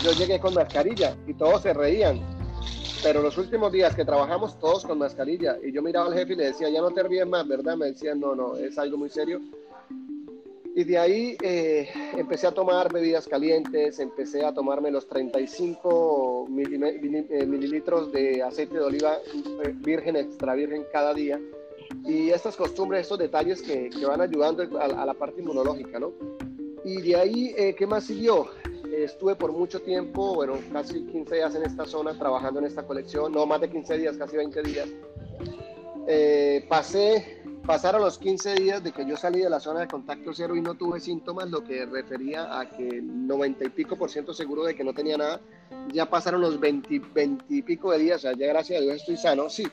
yo 0.02 0.12
llegué 0.14 0.40
con 0.40 0.54
mascarilla 0.54 1.16
y 1.28 1.34
todos 1.34 1.62
se 1.62 1.74
reían. 1.74 2.22
Pero 3.04 3.22
los 3.22 3.38
últimos 3.38 3.72
días 3.72 3.96
que 3.96 4.06
trabajamos 4.06 4.58
todos 4.60 4.86
con 4.86 4.98
mascarilla 4.98 5.58
y 5.62 5.74
yo 5.74 5.82
miraba 5.82 6.08
al 6.08 6.14
jefe 6.14 6.34
y 6.34 6.36
le 6.38 6.46
decía, 6.46 6.70
ya 6.70 6.82
no 6.82 6.92
te 6.92 7.04
ríes 7.04 7.28
más, 7.28 7.46
¿verdad? 7.48 7.76
Me 7.76 7.88
decían, 7.88 8.20
no, 8.20 8.34
no, 8.34 8.56
es 8.56 8.78
algo 8.78 8.98
muy 8.98 9.10
serio. 9.10 9.42
Y 10.74 10.86
de 10.86 10.98
ahí 10.98 11.36
eh, 11.44 11.90
empecé 12.16 12.48
a 12.48 12.52
tomar 12.52 12.94
bebidas 12.94 13.28
calientes, 13.28 14.00
empecé 14.00 14.46
a 14.46 14.54
tomarme 14.54 14.90
los 14.90 15.06
35 15.08 16.48
eh, 16.48 17.46
mililitros 17.46 18.12
de 18.14 18.42
aceite 18.42 18.76
de 18.76 18.84
oliva 18.84 19.18
virgen, 19.82 20.16
extra 20.16 20.56
virgen 20.56 20.86
cada 20.94 21.14
día 21.14 21.38
y 22.06 22.30
estas 22.30 22.56
costumbres, 22.56 23.02
estos 23.02 23.20
detalles 23.20 23.62
que, 23.62 23.90
que 23.90 24.06
van 24.06 24.22
ayudando 24.22 24.64
a, 24.80 25.06
la 25.06 25.14
parte 25.14 25.42
inmunológica, 25.42 26.00
¿no? 26.00 26.12
Y 26.84 27.02
de 27.02 27.16
ahí, 27.16 27.54
eh, 27.58 27.76
¿qué 27.76 27.86
más 27.86 28.06
siguió? 28.06 28.50
estuve 28.92 29.36
por 29.36 29.52
mucho 29.52 29.82
tiempo, 29.82 30.36
bueno, 30.36 30.60
casi 30.72 31.06
15 31.06 31.36
días 31.36 31.56
en 31.56 31.64
esta 31.64 31.86
zona 31.86 32.18
trabajando 32.18 32.60
en 32.60 32.66
esta 32.66 32.84
colección, 32.84 33.32
no 33.32 33.46
más 33.46 33.62
de 33.62 33.70
15 33.70 33.98
días, 33.98 34.18
casi 34.18 34.38
20 34.38 34.62
días. 34.64 34.90
Eh, 36.08 36.66
pasé, 36.68 37.42
pasaron 37.66 38.02
los 38.02 38.18
15 38.18 38.56
días 38.56 38.84
de 38.84 38.92
que 38.92 39.06
yo 39.06 39.16
salí 39.16 39.40
de 39.40 39.50
la 39.50 39.60
zona 39.60 39.82
de 39.82 39.88
contacto 39.88 40.34
cero 40.34 40.56
y 40.56 40.62
no 40.62 40.76
tuve 40.76 41.00
síntomas, 41.00 41.50
lo 41.50 41.64
que 41.64 41.86
refería 41.86 42.60
a 42.60 42.70
que 42.70 43.02
90 43.02 43.66
y 43.66 43.70
pico 43.70 43.96
por 43.96 44.10
ciento 44.10 44.34
seguro 44.34 44.64
de 44.64 44.76
que 44.76 44.84
no 44.84 44.94
tenía 44.94 45.18
nada. 45.18 45.42
Ya 45.94 46.10
pasaron 46.10 46.42
los 46.42 46.60
20, 46.60 47.02
20 47.14 47.46
y 47.50 47.62
pico 47.62 47.92
de 47.92 48.00
días, 48.00 48.18
o 48.18 48.22
sea, 48.22 48.34
ya 48.34 48.48
gracias 48.48 48.80
a 48.80 48.84
Dios 48.84 48.96
estoy 48.98 49.18
sano, 49.18 49.50
sí, 49.50 49.66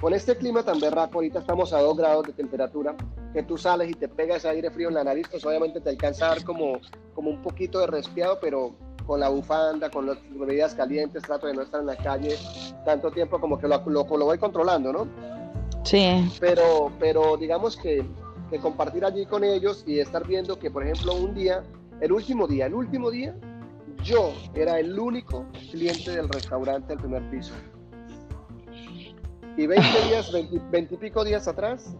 con 0.00 0.14
este 0.14 0.36
clima 0.36 0.62
tan 0.62 0.80
berraco, 0.80 1.18
ahorita 1.18 1.40
estamos 1.40 1.72
a 1.72 1.80
2 1.80 1.96
grados 1.98 2.26
de 2.26 2.32
temperatura, 2.32 2.94
que 3.34 3.42
tú 3.42 3.58
sales 3.58 3.90
y 3.90 3.94
te 3.94 4.08
pegas 4.08 4.44
aire 4.46 4.70
frío 4.70 4.88
en 4.88 4.94
la 4.94 5.04
nariz, 5.04 5.26
pues 5.30 5.44
obviamente 5.44 5.80
te 5.80 5.90
alcanza 5.90 6.26
a 6.26 6.28
dar 6.30 6.44
como, 6.44 6.80
como 7.14 7.30
un 7.30 7.42
poquito 7.42 7.80
de 7.80 7.86
resfriado, 7.86 8.38
pero 8.40 8.74
con 9.06 9.20
la 9.20 9.28
bufanda, 9.28 9.90
con 9.90 10.06
las 10.06 10.18
bebidas 10.30 10.74
calientes, 10.74 11.22
trato 11.22 11.46
de 11.46 11.54
no 11.54 11.62
estar 11.62 11.80
en 11.80 11.86
la 11.86 11.96
calle 11.96 12.36
tanto 12.84 13.10
tiempo 13.10 13.40
como 13.40 13.58
que 13.58 13.68
lo, 13.68 13.82
lo, 13.86 14.04
voy 14.04 14.38
controlando, 14.38 14.92
¿no? 14.92 15.06
Sí. 15.84 16.30
Pero, 16.40 16.90
pero 16.98 17.36
digamos 17.36 17.76
que, 17.76 18.04
que 18.50 18.58
compartir 18.58 19.04
allí 19.04 19.26
con 19.26 19.44
ellos 19.44 19.84
y 19.86 19.98
estar 19.98 20.26
viendo 20.26 20.58
que, 20.58 20.70
por 20.70 20.82
ejemplo, 20.82 21.14
un 21.14 21.34
día, 21.34 21.62
el 22.00 22.12
último 22.12 22.46
día, 22.46 22.66
el 22.66 22.74
último 22.74 23.10
día, 23.10 23.34
yo 24.02 24.32
era 24.54 24.78
el 24.78 24.98
único 24.98 25.44
cliente 25.70 26.12
del 26.12 26.28
restaurante 26.28 26.88
del 26.88 26.98
primer 26.98 27.30
piso. 27.30 27.52
Y 29.60 29.66
20 29.66 29.86
días, 30.08 30.32
20, 30.70 30.94
y 30.94 30.96
pico 30.96 31.22
días 31.22 31.46
atrás, 31.46 31.94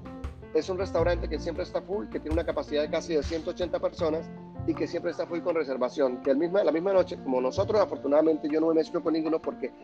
es 0.54 0.70
un 0.70 0.78
restaurante 0.78 1.28
que 1.28 1.38
siempre 1.38 1.62
está 1.62 1.82
full, 1.82 2.08
que 2.08 2.18
tiene 2.18 2.32
una 2.32 2.46
capacidad 2.46 2.80
de 2.80 2.88
casi 2.88 3.14
de 3.14 3.22
180 3.22 3.78
personas 3.78 4.30
y 4.66 4.72
que 4.72 4.86
siempre 4.86 5.10
está 5.10 5.26
full 5.26 5.40
con 5.40 5.54
reservación. 5.54 6.22
Que 6.22 6.30
el 6.30 6.38
misma, 6.38 6.64
la 6.64 6.72
misma 6.72 6.94
noche, 6.94 7.18
como 7.22 7.38
nosotros, 7.38 7.78
afortunadamente 7.78 8.48
yo 8.50 8.62
no 8.62 8.68
me 8.68 8.76
mezclo 8.76 9.02
con 9.02 9.12
ninguno 9.12 9.42
porque 9.42 9.74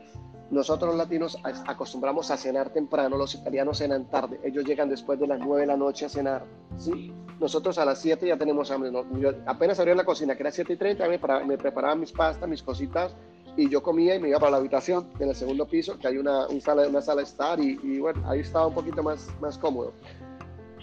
nosotros 0.51 0.89
los 0.89 0.97
latinos 0.97 1.37
acostumbramos 1.67 2.31
a 2.31 2.39
cenar 2.39 2.71
temprano, 2.71 3.19
los 3.19 3.35
italianos 3.35 3.77
cenan 3.77 4.09
tarde, 4.09 4.41
ellos 4.43 4.65
llegan 4.65 4.89
después 4.89 5.21
de 5.21 5.27
las 5.27 5.39
9 5.39 5.61
de 5.61 5.67
la 5.67 5.77
noche 5.77 6.07
a 6.07 6.09
cenar. 6.09 6.47
¿sí? 6.79 7.13
Nosotros 7.39 7.77
a 7.77 7.85
las 7.85 7.99
7 8.01 8.27
ya 8.27 8.39
tenemos 8.39 8.71
hambre. 8.71 8.91
Yo 9.21 9.33
apenas 9.45 9.79
abrí 9.81 9.95
la 9.95 10.05
cocina, 10.05 10.35
que 10.35 10.45
era 10.45 10.51
7 10.51 10.73
y 10.73 10.77
30, 10.79 11.07
me, 11.09 11.19
me 11.45 11.97
mis 11.97 12.13
pastas, 12.13 12.49
mis 12.49 12.63
cositas 12.63 13.15
y 13.57 13.69
yo 13.69 13.83
comía 13.83 14.15
y 14.15 14.21
me 14.21 14.29
iba 14.29 14.39
para 14.39 14.53
la 14.53 14.57
habitación 14.59 15.09
en 15.19 15.29
el 15.29 15.35
segundo 15.35 15.67
piso, 15.67 15.99
que 15.99 16.09
hay 16.09 16.19
una, 16.19 16.47
un 16.49 16.61
sala, 16.61 16.87
una 16.87 17.01
sala 17.01 17.23
de 17.23 17.29
estar 17.29 17.59
y, 17.61 17.79
y, 17.83 17.99
bueno, 17.99 18.23
ahí 18.29 18.41
estaba 18.41 18.67
un 18.67 18.75
poquito 18.75 19.03
más, 19.03 19.29
más 19.41 19.59
cómodo. 19.59 19.93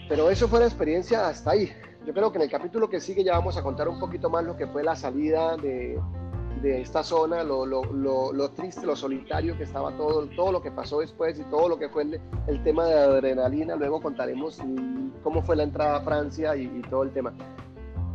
Pero 0.08 0.30
eso 0.30 0.48
fue 0.48 0.60
la 0.60 0.66
experiencia 0.66 1.28
hasta 1.28 1.52
ahí. 1.52 1.72
Yo 2.06 2.12
creo 2.12 2.30
que 2.30 2.38
en 2.38 2.42
el 2.42 2.50
capítulo 2.50 2.88
que 2.90 3.00
sigue 3.00 3.24
ya 3.24 3.32
vamos 3.32 3.56
a 3.56 3.62
contar 3.62 3.88
un 3.88 3.98
poquito 3.98 4.28
más 4.28 4.44
lo 4.44 4.56
que 4.56 4.66
fue 4.66 4.82
la 4.82 4.94
salida 4.94 5.56
de, 5.56 5.98
de 6.60 6.80
esta 6.80 7.02
zona, 7.02 7.42
lo, 7.44 7.64
lo, 7.64 7.84
lo, 8.32 8.50
triste, 8.50 8.86
lo 8.86 8.96
solitario 8.96 9.56
que 9.56 9.64
estaba 9.64 9.96
todo, 9.96 10.26
todo 10.34 10.52
lo 10.52 10.62
que 10.62 10.70
pasó 10.70 11.00
después 11.00 11.38
y 11.38 11.42
todo 11.44 11.68
lo 11.68 11.78
que 11.78 11.88
fue 11.88 12.02
el, 12.02 12.20
el 12.46 12.62
tema 12.62 12.86
de 12.86 12.94
adrenalina. 12.94 13.76
Luego 13.76 14.02
contaremos 14.02 14.60
cómo 15.22 15.42
fue 15.42 15.56
la 15.56 15.62
entrada 15.62 15.96
a 15.96 16.00
Francia 16.00 16.56
y, 16.56 16.82
todo 16.90 17.04
el 17.04 17.12
tema. 17.12 17.32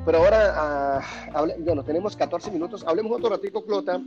Pero 0.05 0.19
ahora, 0.19 1.01
uh, 1.33 1.63
bueno, 1.63 1.83
tenemos 1.83 2.15
14 2.15 2.51
minutos. 2.51 2.83
Hablemos 2.87 3.11
otro 3.17 3.29
ratico, 3.29 3.63
Clota, 3.65 4.01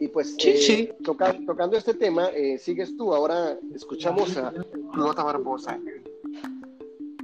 y 0.00 0.08
pues 0.08 0.34
eh, 0.42 0.96
tocando 1.04 1.76
este 1.76 1.92
tema, 1.92 2.28
eh, 2.34 2.56
sigues 2.56 2.96
tú. 2.96 3.14
Ahora 3.14 3.58
escuchamos 3.74 4.34
a 4.38 4.50
Clota 4.94 5.22
Barbosa. 5.22 5.78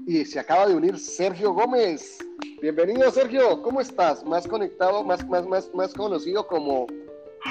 Y 0.06 0.26
se 0.26 0.38
acaba 0.38 0.66
de 0.66 0.74
unir 0.74 0.98
Sergio 0.98 1.54
Gómez. 1.54 2.18
Bienvenido, 2.60 3.10
Sergio. 3.10 3.62
¿Cómo 3.62 3.80
estás? 3.80 4.22
Más 4.26 4.46
conectado, 4.46 5.02
más, 5.02 5.26
más, 5.26 5.48
más, 5.48 5.70
más 5.74 5.94
conocido 5.94 6.46
como 6.46 6.86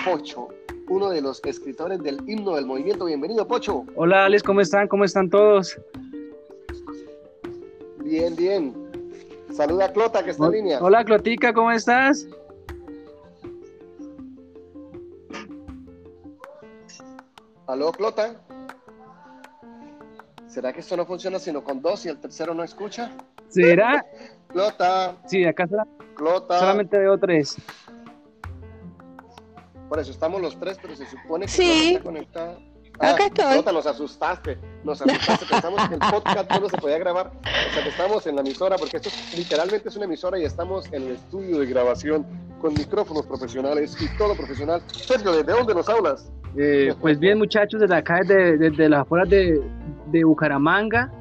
Pocho. 0.05 0.49
uno 0.89 1.09
de 1.09 1.21
los 1.21 1.43
escritores 1.43 2.03
del 2.03 2.19
himno 2.29 2.55
del 2.55 2.67
movimiento. 2.67 3.05
Bienvenido, 3.05 3.47
Pocho. 3.47 3.83
Hola, 3.95 4.25
Alex, 4.25 4.43
¿cómo 4.43 4.61
están? 4.61 4.87
¿Cómo 4.87 5.05
están 5.05 5.31
todos? 5.31 5.75
Bien, 8.03 8.35
bien. 8.35 8.75
Saluda 9.51 9.85
a 9.85 9.91
Clota, 9.91 10.23
que 10.23 10.29
está 10.29 10.45
en 10.45 10.51
línea. 10.51 10.79
Hola, 10.83 11.03
Clotica, 11.03 11.51
¿cómo 11.51 11.71
estás? 11.71 12.27
Aló, 17.67 17.91
Clota. 17.91 18.35
¿Será 20.47 20.71
que 20.71 20.79
esto 20.79 20.95
no 20.95 21.05
funciona 21.05 21.39
sino 21.39 21.63
con 21.63 21.81
dos 21.81 22.05
y 22.05 22.09
el 22.09 22.17
tercero 22.19 22.53
no 22.53 22.63
escucha? 22.63 23.11
¿Será? 23.49 24.05
Clota. 24.47 25.17
Sí, 25.25 25.43
acá 25.45 25.67
Clota. 26.15 26.59
solamente 26.59 26.97
veo 26.97 27.17
tres. 27.17 27.57
Por 29.89 29.99
eso 29.99 30.11
estamos 30.11 30.41
los 30.41 30.57
tres, 30.59 30.77
pero 30.81 30.95
se 30.95 31.05
supone 31.05 31.45
que 31.45 31.51
Sí. 31.51 31.93
Está 31.93 32.03
conectada. 32.03 32.57
Ah, 32.99 33.09
Acá 33.11 33.25
estoy. 33.25 33.53
Clota, 33.53 33.71
nos 33.73 33.85
asustaste. 33.85 34.57
Nos 34.83 35.01
asustaste. 35.01 35.45
Pensamos 35.47 35.89
que 35.89 35.95
el 35.95 35.99
podcast 35.99 36.49
no 36.61 36.69
se 36.69 36.77
podía 36.77 36.97
grabar. 36.97 37.31
O 37.35 37.73
sea, 37.73 37.83
que 37.83 37.89
estamos 37.89 38.25
en 38.27 38.35
la 38.35 38.41
emisora, 38.41 38.77
porque 38.77 38.97
esto 38.97 39.09
es- 39.09 39.37
literalmente 39.37 39.89
es 39.89 39.95
una 39.97 40.05
emisora 40.05 40.39
y 40.39 40.45
estamos 40.45 40.85
en 40.93 41.03
el 41.03 41.11
estudio 41.13 41.59
de 41.59 41.65
grabación 41.65 42.25
con 42.61 42.73
micrófonos 42.73 43.25
profesionales 43.25 43.97
y 43.99 44.07
todo 44.17 44.33
profesional. 44.35 44.81
Sergio, 44.93 45.33
¿desde 45.33 45.51
dónde 45.51 45.75
nos 45.75 45.89
hablas? 45.89 46.31
Eh, 46.57 46.93
pues 47.01 47.19
bien, 47.19 47.37
muchachos, 47.37 47.81
desde 47.81 47.95
acá, 47.95 48.19
desde, 48.19 48.57
desde 48.57 48.89
las 48.89 49.01
afueras 49.01 49.29
de, 49.29 49.61
de 50.11 50.23
Bucaramanga, 50.23 51.11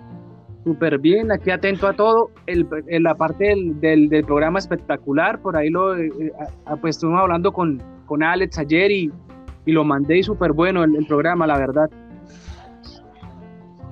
súper 0.64 0.98
bien, 0.98 1.30
aquí 1.30 1.50
atento 1.50 1.86
a 1.86 1.92
todo. 1.92 2.30
El, 2.46 2.66
en 2.88 3.02
la 3.02 3.14
parte 3.14 3.44
del, 3.44 3.80
del, 3.80 4.08
del 4.08 4.24
programa 4.24 4.58
espectacular, 4.58 5.40
por 5.40 5.56
ahí 5.56 5.70
lo, 5.70 5.96
eh, 5.96 6.10
eh, 6.18 6.32
pues 6.80 6.96
estuvimos 6.96 7.20
hablando 7.22 7.52
con, 7.52 7.82
con 8.06 8.22
Alex 8.22 8.58
ayer 8.58 8.90
y, 8.90 9.12
y 9.66 9.72
lo 9.72 9.84
mandé 9.84 10.18
y 10.18 10.22
súper 10.22 10.52
bueno 10.52 10.84
el, 10.84 10.96
el 10.96 11.06
programa, 11.06 11.46
la 11.46 11.58
verdad. 11.58 11.90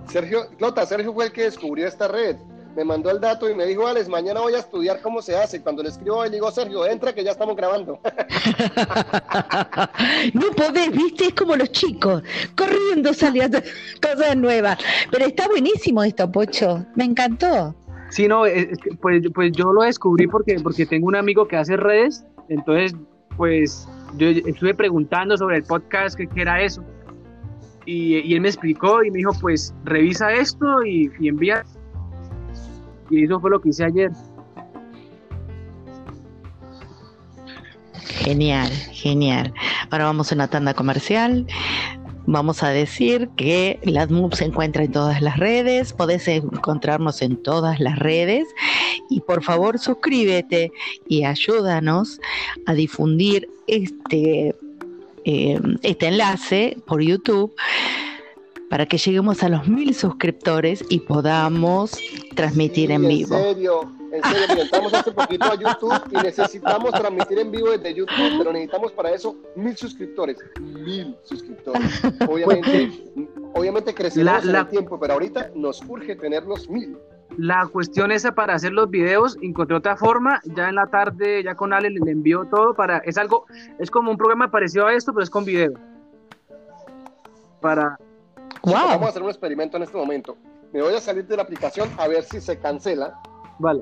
Sergio, 0.07 0.41
Clota, 0.59 0.85
Sergio 0.85 1.13
fue 1.15 1.27
el 1.27 1.33
que 1.33 1.45
descubrió 1.45 1.87
esta 1.87 2.09
red. 2.09 2.37
Me 2.77 2.85
mandó 2.85 3.11
el 3.11 3.21
dato 3.21 3.49
y 3.51 3.55
me 3.55 3.67
dijo, 3.67 3.87
Alex, 3.87 4.09
mañana 4.09 4.41
voy 4.41 4.55
a 4.55 4.61
estudiar 4.61 5.01
cómo 5.03 5.21
se 5.21 5.37
hace. 5.37 5.59
Y 5.59 5.61
cuando 5.61 5.83
le 5.83 5.91
escribo, 5.91 6.25
le 6.25 6.31
digo, 6.31 6.51
Sergio, 6.51 6.87
entra 6.87 7.15
que 7.15 7.25
ya 7.25 7.33
estamos 7.33 7.57
grabando. 7.57 8.01
No 10.35 10.51
podés, 10.57 10.91
viste, 10.93 11.27
es 11.27 11.35
como 11.35 11.57
los 11.57 11.71
chicos, 11.73 12.23
corriendo 12.57 13.13
saliendo 13.13 13.59
cosas 14.01 14.37
nuevas. 14.37 14.79
Pero 15.11 15.27
está 15.27 15.49
buenísimo 15.49 16.03
esto, 16.03 16.31
Pocho, 16.31 16.85
me 16.95 17.05
encantó. 17.05 17.75
Sí, 18.11 18.29
no, 18.29 18.45
que, 18.45 18.73
pues, 19.01 19.23
pues 19.35 19.53
yo 19.53 19.73
lo 19.73 19.83
descubrí 19.83 20.27
porque, 20.27 20.57
porque 20.63 20.87
tengo 20.87 21.07
un 21.09 21.17
amigo 21.17 21.47
que 21.47 21.57
hace 21.57 21.77
redes, 21.77 22.25
entonces, 22.49 22.95
pues 23.37 23.89
yo 24.17 24.29
estuve 24.29 24.75
preguntando 24.75 25.37
sobre 25.37 25.57
el 25.57 25.65
podcast, 25.65 26.17
qué 26.17 26.27
qué 26.27 26.43
era 26.43 26.63
eso, 26.63 26.85
y, 27.85 28.19
y 28.19 28.35
él 28.35 28.41
me 28.41 28.49
explicó 28.49 29.03
y 29.03 29.11
me 29.11 29.19
dijo, 29.19 29.33
pues 29.41 29.75
revisa 29.85 30.33
esto 30.33 30.85
y, 30.85 31.11
y 31.19 31.29
envía. 31.29 31.65
Y 33.13 33.25
eso 33.25 33.39
fue 33.39 33.51
lo 33.51 33.61
que 33.61 33.69
hice 33.69 33.85
ayer. 33.85 34.11
Genial, 38.07 38.71
genial. 38.91 39.53
Ahora 39.91 40.07
vamos 40.07 40.33
a 40.33 40.35
una 40.35 40.49
tanda 40.49 40.73
comercial. 40.73 41.47
Vamos 42.25 42.63
a 42.63 42.71
decir 42.71 43.29
que 43.37 43.79
la 43.83 44.07
MUB 44.07 44.35
se 44.35 44.47
encuentra 44.47 44.85
en 44.85 44.93
todas 44.93 45.21
las 45.21 45.37
redes, 45.37 45.93
podés 45.93 46.27
encontrarnos 46.27 47.21
en 47.21 47.37
todas 47.43 47.81
las 47.81 47.99
redes 47.99 48.47
y 49.11 49.21
por 49.21 49.43
favor 49.43 49.79
suscríbete 49.79 50.73
y 51.09 51.25
ayúdanos 51.25 52.21
a 52.65 52.75
difundir 52.75 53.51
este, 53.67 54.55
eh, 55.25 55.61
este 55.83 56.07
enlace 56.07 56.79
por 56.87 57.03
YouTube 57.03 57.53
para 58.73 58.87
que 58.87 58.97
lleguemos 58.97 59.43
a 59.43 59.51
los 59.51 59.69
mil 59.69 59.95
suscriptores 59.95 60.83
y 60.89 61.01
podamos 61.01 61.91
transmitir 62.35 62.87
Sí, 62.89 62.95
en 62.95 63.07
vivo. 63.07 63.37
En 63.37 63.43
serio, 63.43 63.83
en 64.11 64.23
serio, 64.23 64.47
mira, 64.49 64.63
entramos 64.63 64.95
hace 64.95 65.13
poquito 65.13 65.45
a 65.45 65.55
YouTube 65.57 66.03
y 66.11 66.17
necesitamos 66.23 66.91
transmitir 66.93 67.39
en 67.41 67.51
vivo 67.51 67.71
desde 67.71 67.93
YouTube, 67.93 68.39
pero 68.39 68.51
necesitamos 68.51 68.93
para 68.93 69.11
eso 69.11 69.37
mil 69.57 69.77
suscriptores. 69.77 70.39
Mil 70.59 71.15
suscriptores. 71.25 72.01
Obviamente, 72.27 72.91
obviamente 73.53 73.93
creceremos 73.93 74.33
La- 74.37 74.41
en 74.41 74.53
la- 74.55 74.61
el 74.61 74.69
tiempo, 74.69 74.99
pero 74.99 75.13
ahorita 75.13 75.51
nos 75.55 75.83
urge 75.87 76.17
tener 76.17 76.45
los 76.45 76.71
mil. 76.71 76.97
La 77.37 77.67
cuestión 77.67 78.11
esa 78.11 78.35
para 78.35 78.55
hacer 78.55 78.73
los 78.73 78.89
videos, 78.89 79.37
encontré 79.43 79.77
otra 79.77 79.99
forma, 79.99 80.41
ya 80.47 80.71
en 80.71 80.77
la 80.77 80.87
tarde, 80.87 81.43
ya 81.45 81.55
con 81.57 81.75
Ale 81.75 81.91
le 81.91 82.11
envió 82.11 82.47
todo 82.47 82.73
para, 82.75 82.99
es 83.05 83.19
algo, 83.19 83.45
es 83.79 83.91
como 83.91 84.11
un 84.11 84.17
programa 84.17 84.51
parecido 84.51 84.87
a 84.87 84.95
esto, 84.95 85.13
pero 85.13 85.25
es 85.25 85.29
con 85.29 85.45
video. 85.45 85.75
Para, 87.61 87.99
Chicos, 88.65 88.73
Vamos 88.73 88.93
a 88.93 88.97
¡Wow! 88.99 89.09
hacer 89.09 89.23
un 89.23 89.29
experimento 89.29 89.77
en 89.77 89.83
este 89.85 89.97
momento. 89.97 90.37
Me 90.73 90.81
voy 90.83 90.95
a 90.95 91.01
salir 91.01 91.27
de 91.27 91.37
la 91.37 91.43
aplicación 91.43 91.91
a 91.99 92.09
ver 92.09 92.25
si 92.25 92.41
se 92.41 92.59
cancela. 92.59 93.21
vale. 93.59 93.81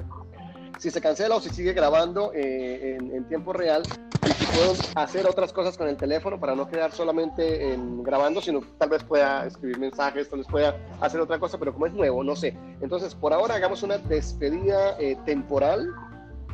si 0.78 0.90
se 0.90 1.00
cancela 1.00 1.36
o 1.36 1.40
si 1.40 1.50
sigue 1.50 1.72
grabando 1.74 2.32
eh, 2.34 2.96
en, 2.98 3.14
en 3.14 3.24
tiempo 3.28 3.52
real 3.52 3.82
y 4.26 4.32
si 4.32 4.46
puedo 4.46 4.72
hacer 4.94 5.26
otras 5.26 5.52
cosas 5.52 5.76
con 5.76 5.88
el 5.88 5.96
teléfono 5.98 6.40
para 6.40 6.54
no 6.54 6.66
quedar 6.68 6.90
solamente 6.92 7.72
en 7.74 8.02
grabando, 8.02 8.40
sino 8.40 8.60
tal 8.78 8.88
vez 8.88 9.04
pueda 9.04 9.44
escribir 9.46 9.78
mensajes, 9.78 10.28
tal 10.30 10.38
vez 10.38 10.48
pueda 10.48 10.76
hacer 11.00 11.20
otra 11.20 11.38
cosa, 11.38 11.58
pero 11.58 11.72
como 11.74 11.84
es 11.86 11.92
nuevo, 11.92 12.24
no 12.24 12.34
sé. 12.34 12.56
Entonces, 12.80 13.14
por 13.14 13.32
ahora 13.34 13.54
hagamos 13.56 13.82
una 13.82 13.98
despedida 13.98 14.96
eh, 14.98 15.16
temporal, 15.26 15.86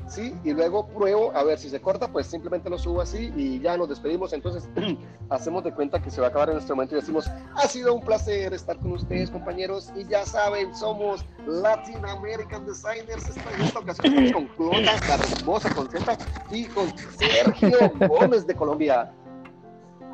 ¿sí? 0.09 0.35
Y 0.45 0.53
luego 0.53 0.87
pruebo 0.89 1.33
a 1.35 1.43
ver 1.43 1.59
si 1.59 1.69
se 1.69 1.81
corta, 1.81 2.09
pues 2.09 2.27
simplemente 2.27 2.71
lo 2.71 2.79
subo 2.79 3.01
así 3.01 3.33
y 3.37 3.61
ya 3.61 3.77
nos 3.77 3.89
despedimos. 3.89 4.33
Entonces, 4.33 4.69
hacemos 5.31 5.65
de 5.65 5.73
cuenta 5.73 6.01
que 6.01 6.11
se 6.11 6.21
va 6.21 6.29
a 6.29 6.31
acabar 6.31 6.51
en 6.51 6.59
este 6.59 6.73
momento 6.73 6.97
y 6.97 7.01
decimos, 7.01 7.31
ha 7.55 7.67
sido 7.69 7.95
un 7.95 8.03
placer 8.03 8.53
estar 8.55 8.79
con 8.79 8.93
ustedes, 8.93 9.31
compañeros, 9.31 9.93
y 9.97 10.05
ya 10.07 10.25
saben, 10.25 10.75
somos 10.75 11.25
Latin 11.47 12.05
American 12.07 12.67
Designers. 12.67 13.29
Esta, 13.29 13.53
en 13.55 13.63
esta 13.63 13.79
ocasión 13.79 14.15
estamos 14.15 14.33
con 14.57 14.71
Clota, 14.71 14.93
la 15.09 15.37
hermosa 15.39 15.75
con 15.75 15.91
Z, 15.91 16.19
y 16.51 16.65
con 16.67 16.93
Sergio 17.19 17.93
Gómez 18.09 18.47
de 18.47 18.55
Colombia. 18.55 19.13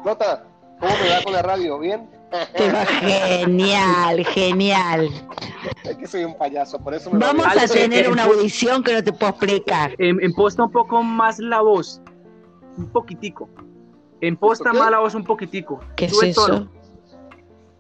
Clota, 0.02 0.44
¿cómo 0.81 0.92
me 1.02 1.11
va 1.11 1.22
con 1.22 1.33
la 1.33 1.42
radio? 1.42 1.78
¿Bien? 1.78 2.09
Genial, 3.00 4.24
genial. 4.26 5.11
Es 5.85 5.97
que 5.97 6.07
soy 6.07 6.25
un 6.25 6.37
payaso, 6.37 6.79
por 6.79 6.95
eso 6.95 7.11
me 7.11 7.18
va 7.18 7.33
Vamos 7.33 7.47
a 7.47 7.66
tener 7.66 8.07
eh, 8.07 8.09
una 8.09 8.25
eh, 8.25 8.29
audición 8.29 8.83
que 8.83 8.95
no 8.95 9.03
te 9.03 9.12
puedo 9.12 9.31
explicar. 9.31 9.95
En, 9.99 10.23
en 10.23 10.33
posta 10.33 10.64
un 10.64 10.71
poco 10.71 11.03
más 11.03 11.38
la 11.38 11.61
voz, 11.61 12.01
un 12.77 12.88
poquitico. 12.90 13.49
En 14.21 14.37
posta 14.37 14.73
más 14.73 14.90
la 14.90 15.01
voz 15.01 15.14
un 15.14 15.25
poquitico. 15.25 15.81
¿Qué 15.97 16.05
es 16.05 16.12
Sube 16.12 16.29
eso? 16.29 16.47
tono. 16.47 16.71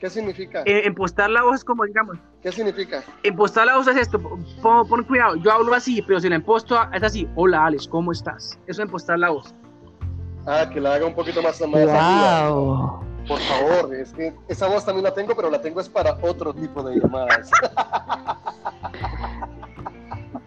¿Qué 0.00 0.10
significa? 0.10 0.64
En, 0.66 0.86
en 0.86 0.94
postar 0.96 1.30
la 1.30 1.44
voz 1.44 1.56
es 1.56 1.64
como, 1.64 1.84
digamos, 1.84 2.18
¿Qué 2.42 2.50
significa? 2.50 3.04
en 3.22 3.36
postar 3.36 3.66
la 3.66 3.76
voz 3.76 3.86
es 3.86 3.96
esto, 3.96 4.18
pon, 4.18 4.44
pon 4.88 5.04
cuidado, 5.04 5.36
yo 5.36 5.52
hablo 5.52 5.72
así, 5.74 6.02
pero 6.02 6.18
si 6.18 6.28
la 6.28 6.34
imposto 6.34 6.76
es 6.92 7.02
así, 7.04 7.28
hola 7.36 7.66
Alex, 7.66 7.86
¿cómo 7.86 8.10
estás? 8.10 8.58
Eso 8.66 8.82
en 8.82 8.88
postar 8.88 9.20
la 9.20 9.30
voz. 9.30 9.54
Ah, 10.44 10.68
que 10.68 10.80
la 10.80 10.94
haga 10.94 11.06
un 11.06 11.14
poquito 11.14 11.40
más, 11.40 11.60
más. 11.68 12.50
Wow. 12.50 13.11
Por 13.28 13.40
favor, 13.40 13.94
es 13.94 14.12
que 14.12 14.34
esa 14.48 14.66
voz 14.66 14.84
también 14.84 15.04
la 15.04 15.14
tengo, 15.14 15.34
pero 15.34 15.50
la 15.50 15.60
tengo 15.60 15.80
es 15.80 15.88
para 15.88 16.18
otro 16.22 16.52
tipo 16.52 16.82
de 16.82 16.98
llamadas. 16.98 17.50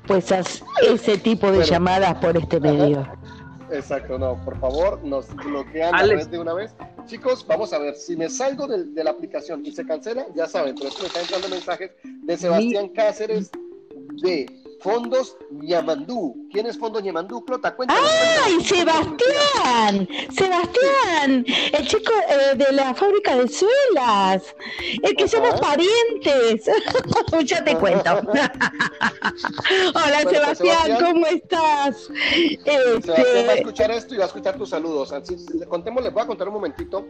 Pues 0.08 0.32
haz 0.32 0.64
ese 0.88 1.18
tipo 1.18 1.48
de 1.48 1.58
Bueno. 1.58 1.66
llamadas 1.72 2.16
por 2.16 2.38
este 2.38 2.60
medio. 2.60 3.08
Exacto, 3.72 4.20
no, 4.20 4.36
por 4.46 4.60
favor, 4.60 5.04
nos 5.04 5.34
bloquean 5.36 5.92
la 5.92 5.98
Alex. 5.98 6.26
red 6.26 6.32
de 6.32 6.40
una 6.40 6.54
vez. 6.54 6.76
Chicos, 7.08 7.46
vamos 7.48 7.74
a 7.74 7.80
ver, 7.80 7.96
si 7.96 8.16
me 8.16 8.30
salgo 8.30 8.68
de, 8.68 9.04
la 9.04 9.12
aplicación 9.12 9.66
y 9.66 9.72
se 9.72 9.86
cancela, 9.86 10.26
ya 10.36 10.48
saben, 10.48 10.76
pero 10.76 10.90
es 10.90 10.96
que 10.96 11.02
me 11.02 11.08
están 11.08 11.24
entrando 11.24 11.50
mensajes 11.50 11.92
de 12.04 12.38
Sebastián 12.38 12.90
Cáceres 12.90 13.52
de 14.22 14.46
Fondos 14.86 15.36
Ñamandú. 15.50 16.48
¿Quién 16.52 16.68
es 16.68 16.78
Fondos 16.78 17.02
Ñamandú? 17.02 17.44
Clota, 17.44 17.76
cuéntanos. 17.76 18.08
¡Ay. 18.46 18.64
Sebastián! 18.64 20.08
¡Sebastián! 20.30 21.44
El 21.74 21.88
chico 21.88 22.12
eh, 22.30 22.56
de 22.56 22.72
la 22.72 22.94
fábrica 22.94 23.36
de 23.36 23.48
suelas. 23.48 24.44
El 25.02 25.16
que 25.16 25.24
Ajá. 25.24 25.32
somos 25.38 25.60
parientes. 25.60 26.70
ya 27.46 27.64
te 27.64 27.76
cuento. 27.78 28.12
Hola, 29.96 30.20
pues, 30.22 30.36
Sebastián, 30.36 30.84
Sebastián. 30.84 31.00
¿cómo 31.02 31.26
estás? 31.26 31.98
Sebastián 32.06 33.08
va 33.10 33.14
a 33.16 33.22
Este, 33.24 33.54
escuchar 33.56 33.90
esto 33.90 34.14
y 34.14 34.18
va 34.18 34.26
a 34.26 34.28
escuchar 34.28 34.56
tus 34.56 34.70
saludos. 34.70 35.12
Así, 35.14 35.36
le 35.58 35.66
contemos, 35.66 36.04
les 36.04 36.14
voy 36.14 36.22
a 36.22 36.28
contar 36.28 36.48
un 36.48 36.54
momentito. 36.54 37.08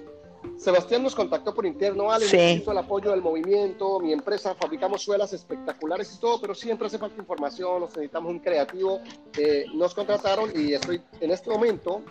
Sebastián 0.57 1.03
nos 1.03 1.13
contactó 1.15 1.53
por 1.53 1.65
interno, 1.65 2.11
Ale, 2.11 2.25
Sí. 2.25 2.37
necesito 2.37 2.71
el 2.71 2.77
apoyo 2.77 3.11
del 3.11 3.21
movimiento, 3.21 3.99
mi 3.99 4.13
empresa 4.13 4.55
fabricamos 4.55 5.01
suelas 5.03 5.33
espectaculares 5.33 6.13
y 6.15 6.19
todo, 6.19 6.39
pero 6.39 6.55
siempre 6.55 6.87
hace 6.87 6.97
falta 6.97 7.19
información, 7.19 7.81
nos 7.81 7.89
necesitamos 7.89 8.31
un 8.31 8.39
creativo. 8.39 8.99
Eh, 9.37 9.65
nos 9.73 9.93
contrataron 9.93 10.51
y 10.55 10.73
estoy 10.73 11.01
en 11.19 11.31
este 11.31 11.49
momento 11.49 12.03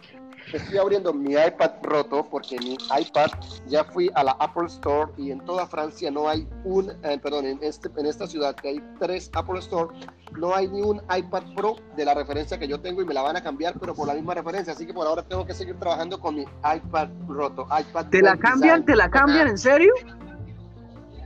estoy 0.52 0.78
abriendo 0.78 1.12
mi 1.12 1.32
iPad 1.32 1.70
roto 1.82 2.26
porque 2.30 2.58
mi 2.58 2.74
iPad 2.74 3.28
ya 3.66 3.84
fui 3.84 4.10
a 4.14 4.24
la 4.24 4.32
Apple 4.32 4.66
Store 4.66 5.12
y 5.16 5.30
en 5.30 5.40
toda 5.40 5.66
Francia 5.66 6.10
no 6.10 6.28
hay 6.28 6.46
un, 6.64 6.90
eh, 7.02 7.18
perdón, 7.22 7.46
en, 7.46 7.58
este, 7.62 7.88
en 7.96 8.06
esta 8.06 8.26
ciudad 8.26 8.54
que 8.54 8.68
hay 8.68 8.82
tres 8.98 9.30
Apple 9.34 9.58
Store, 9.60 9.94
no 10.38 10.54
hay 10.54 10.68
ni 10.68 10.82
un 10.82 11.00
iPad 11.16 11.42
Pro 11.54 11.76
de 11.96 12.04
la 12.04 12.14
referencia 12.14 12.58
que 12.58 12.68
yo 12.68 12.80
tengo 12.80 13.02
y 13.02 13.04
me 13.04 13.14
la 13.14 13.22
van 13.22 13.36
a 13.36 13.42
cambiar, 13.42 13.78
pero 13.78 13.94
por 13.94 14.06
la 14.06 14.14
misma 14.14 14.34
referencia. 14.34 14.72
Así 14.72 14.86
que 14.86 14.94
por 14.94 15.06
ahora 15.06 15.22
tengo 15.22 15.46
que 15.46 15.54
seguir 15.54 15.78
trabajando 15.78 16.20
con 16.20 16.34
mi 16.36 16.42
iPad 16.42 17.08
roto. 17.28 17.66
iPad 17.66 18.06
¿Te 18.06 18.22
la 18.22 18.36
cambian? 18.36 18.84
¿Te 18.84 18.96
la 18.96 19.10
cambian? 19.10 19.48
¿En 19.48 19.58
serio? 19.58 19.92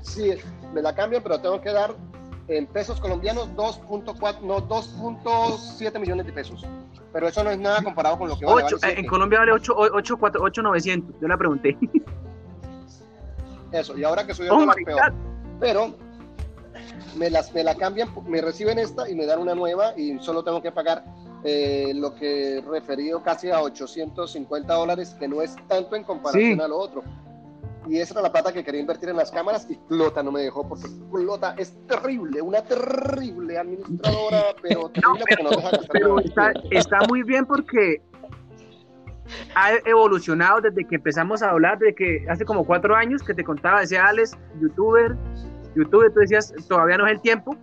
Sí, 0.02 0.32
me 0.72 0.82
la 0.82 0.94
cambian, 0.94 1.22
pero 1.22 1.40
tengo 1.40 1.60
que 1.60 1.72
dar 1.72 1.94
en 2.48 2.66
pesos 2.66 3.00
colombianos 3.00 3.50
2.4, 3.54 4.40
no, 4.40 4.66
2.7 4.68 6.00
millones 6.00 6.26
de 6.26 6.32
pesos. 6.32 6.64
Pero 7.12 7.28
eso 7.28 7.42
no 7.42 7.50
es 7.50 7.58
nada 7.58 7.82
comparado 7.82 8.18
con 8.18 8.28
lo 8.28 8.38
que 8.38 8.44
vale. 8.44 8.66
en 8.82 9.06
Colombia 9.06 9.38
vale 9.40 9.52
8.900, 9.52 11.20
yo 11.20 11.28
la 11.28 11.36
pregunté. 11.36 11.76
Eso, 13.72 13.98
y 13.98 14.04
ahora 14.04 14.26
que 14.26 14.34
soy 14.34 14.48
oh 14.48 14.66
peor. 14.84 15.12
Pero 15.60 15.94
me, 17.16 17.30
las, 17.30 17.52
me 17.52 17.64
la 17.64 17.74
cambian, 17.74 18.08
me 18.26 18.40
reciben 18.40 18.78
esta 18.78 19.08
y 19.08 19.14
me 19.14 19.26
dan 19.26 19.40
una 19.40 19.54
nueva 19.54 19.92
y 19.96 20.18
solo 20.20 20.42
tengo 20.42 20.62
que 20.62 20.72
pagar 20.72 21.04
eh, 21.44 21.92
lo 21.94 22.14
que 22.14 22.62
referido 22.66 23.22
casi 23.22 23.50
a 23.50 23.60
850 23.62 24.72
dólares, 24.74 25.16
que 25.18 25.28
no 25.28 25.42
es 25.42 25.56
tanto 25.66 25.96
en 25.96 26.04
comparación 26.04 26.60
a 26.60 26.68
lo 26.68 26.78
otro 26.78 27.02
y 27.88 27.98
esa 27.98 28.14
era 28.14 28.22
la 28.22 28.32
plata 28.32 28.52
que 28.52 28.62
quería 28.62 28.80
invertir 28.80 29.08
en 29.08 29.16
las 29.16 29.30
cámaras 29.30 29.66
y 29.70 29.76
Clota 29.88 30.22
no 30.22 30.30
me 30.30 30.42
dejó 30.42 30.68
porque 30.68 30.86
Clota 31.10 31.54
es 31.56 31.74
terrible, 31.86 32.42
una 32.42 32.62
terrible 32.62 33.58
administradora, 33.58 34.42
pero 34.62 34.90
terrible 34.90 35.24
porque 35.28 35.42
no 35.42 35.50
deja 35.50 35.70
Pero 35.92 36.20
está, 36.20 36.52
está 36.70 36.98
muy 37.08 37.22
bien 37.22 37.46
porque 37.46 38.02
ha 39.54 39.72
evolucionado 39.84 40.60
desde 40.60 40.86
que 40.86 40.96
empezamos 40.96 41.42
a 41.42 41.50
hablar, 41.50 41.78
de 41.78 41.94
que 41.94 42.26
hace 42.28 42.44
como 42.44 42.64
cuatro 42.64 42.94
años 42.94 43.22
que 43.22 43.34
te 43.34 43.44
contaba, 43.44 43.80
decía 43.80 44.06
Alex, 44.06 44.36
youtuber, 44.60 45.16
youtuber, 45.74 46.12
tú 46.12 46.20
decías, 46.20 46.52
todavía 46.68 46.98
no 46.98 47.06
es 47.06 47.12
el 47.12 47.20
tiempo. 47.20 47.56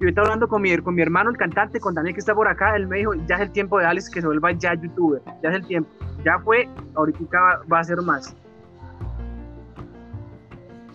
Y 0.00 0.04
ahorita 0.04 0.22
hablando 0.22 0.48
con 0.48 0.62
mi, 0.62 0.76
con 0.78 0.96
mi 0.96 1.02
hermano, 1.02 1.30
el 1.30 1.36
cantante, 1.36 1.78
con 1.78 1.94
Daniel 1.94 2.14
que 2.14 2.20
está 2.20 2.34
por 2.34 2.48
acá, 2.48 2.74
él 2.74 2.88
me 2.88 2.98
dijo, 2.98 3.14
ya 3.28 3.36
es 3.36 3.42
el 3.42 3.52
tiempo 3.52 3.78
de 3.78 3.86
Alex 3.86 4.10
que 4.10 4.20
se 4.20 4.26
vuelva 4.26 4.50
ya 4.52 4.74
youtuber, 4.74 5.22
ya 5.42 5.50
es 5.50 5.56
el 5.56 5.66
tiempo. 5.66 5.90
Ya 6.24 6.38
fue, 6.40 6.68
ahorita 6.96 7.62
va 7.72 7.78
a 7.78 7.84
ser 7.84 8.02
más. 8.02 8.34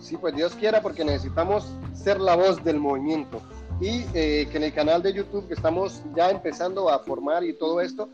Sí, 0.00 0.16
pues 0.16 0.34
Dios 0.34 0.54
quiera, 0.54 0.80
porque 0.80 1.04
necesitamos 1.04 1.66
ser 1.92 2.20
la 2.20 2.36
voz 2.36 2.62
del 2.64 2.78
movimiento. 2.78 3.40
Y 3.80 4.04
eh, 4.14 4.48
que 4.50 4.56
en 4.56 4.64
el 4.64 4.74
canal 4.74 5.02
de 5.02 5.12
YouTube 5.12 5.46
que 5.46 5.54
estamos 5.54 6.02
ya 6.16 6.30
empezando 6.30 6.88
a 6.90 6.98
formar 7.00 7.44
y 7.44 7.52
todo 7.52 7.80
esto, 7.80 8.08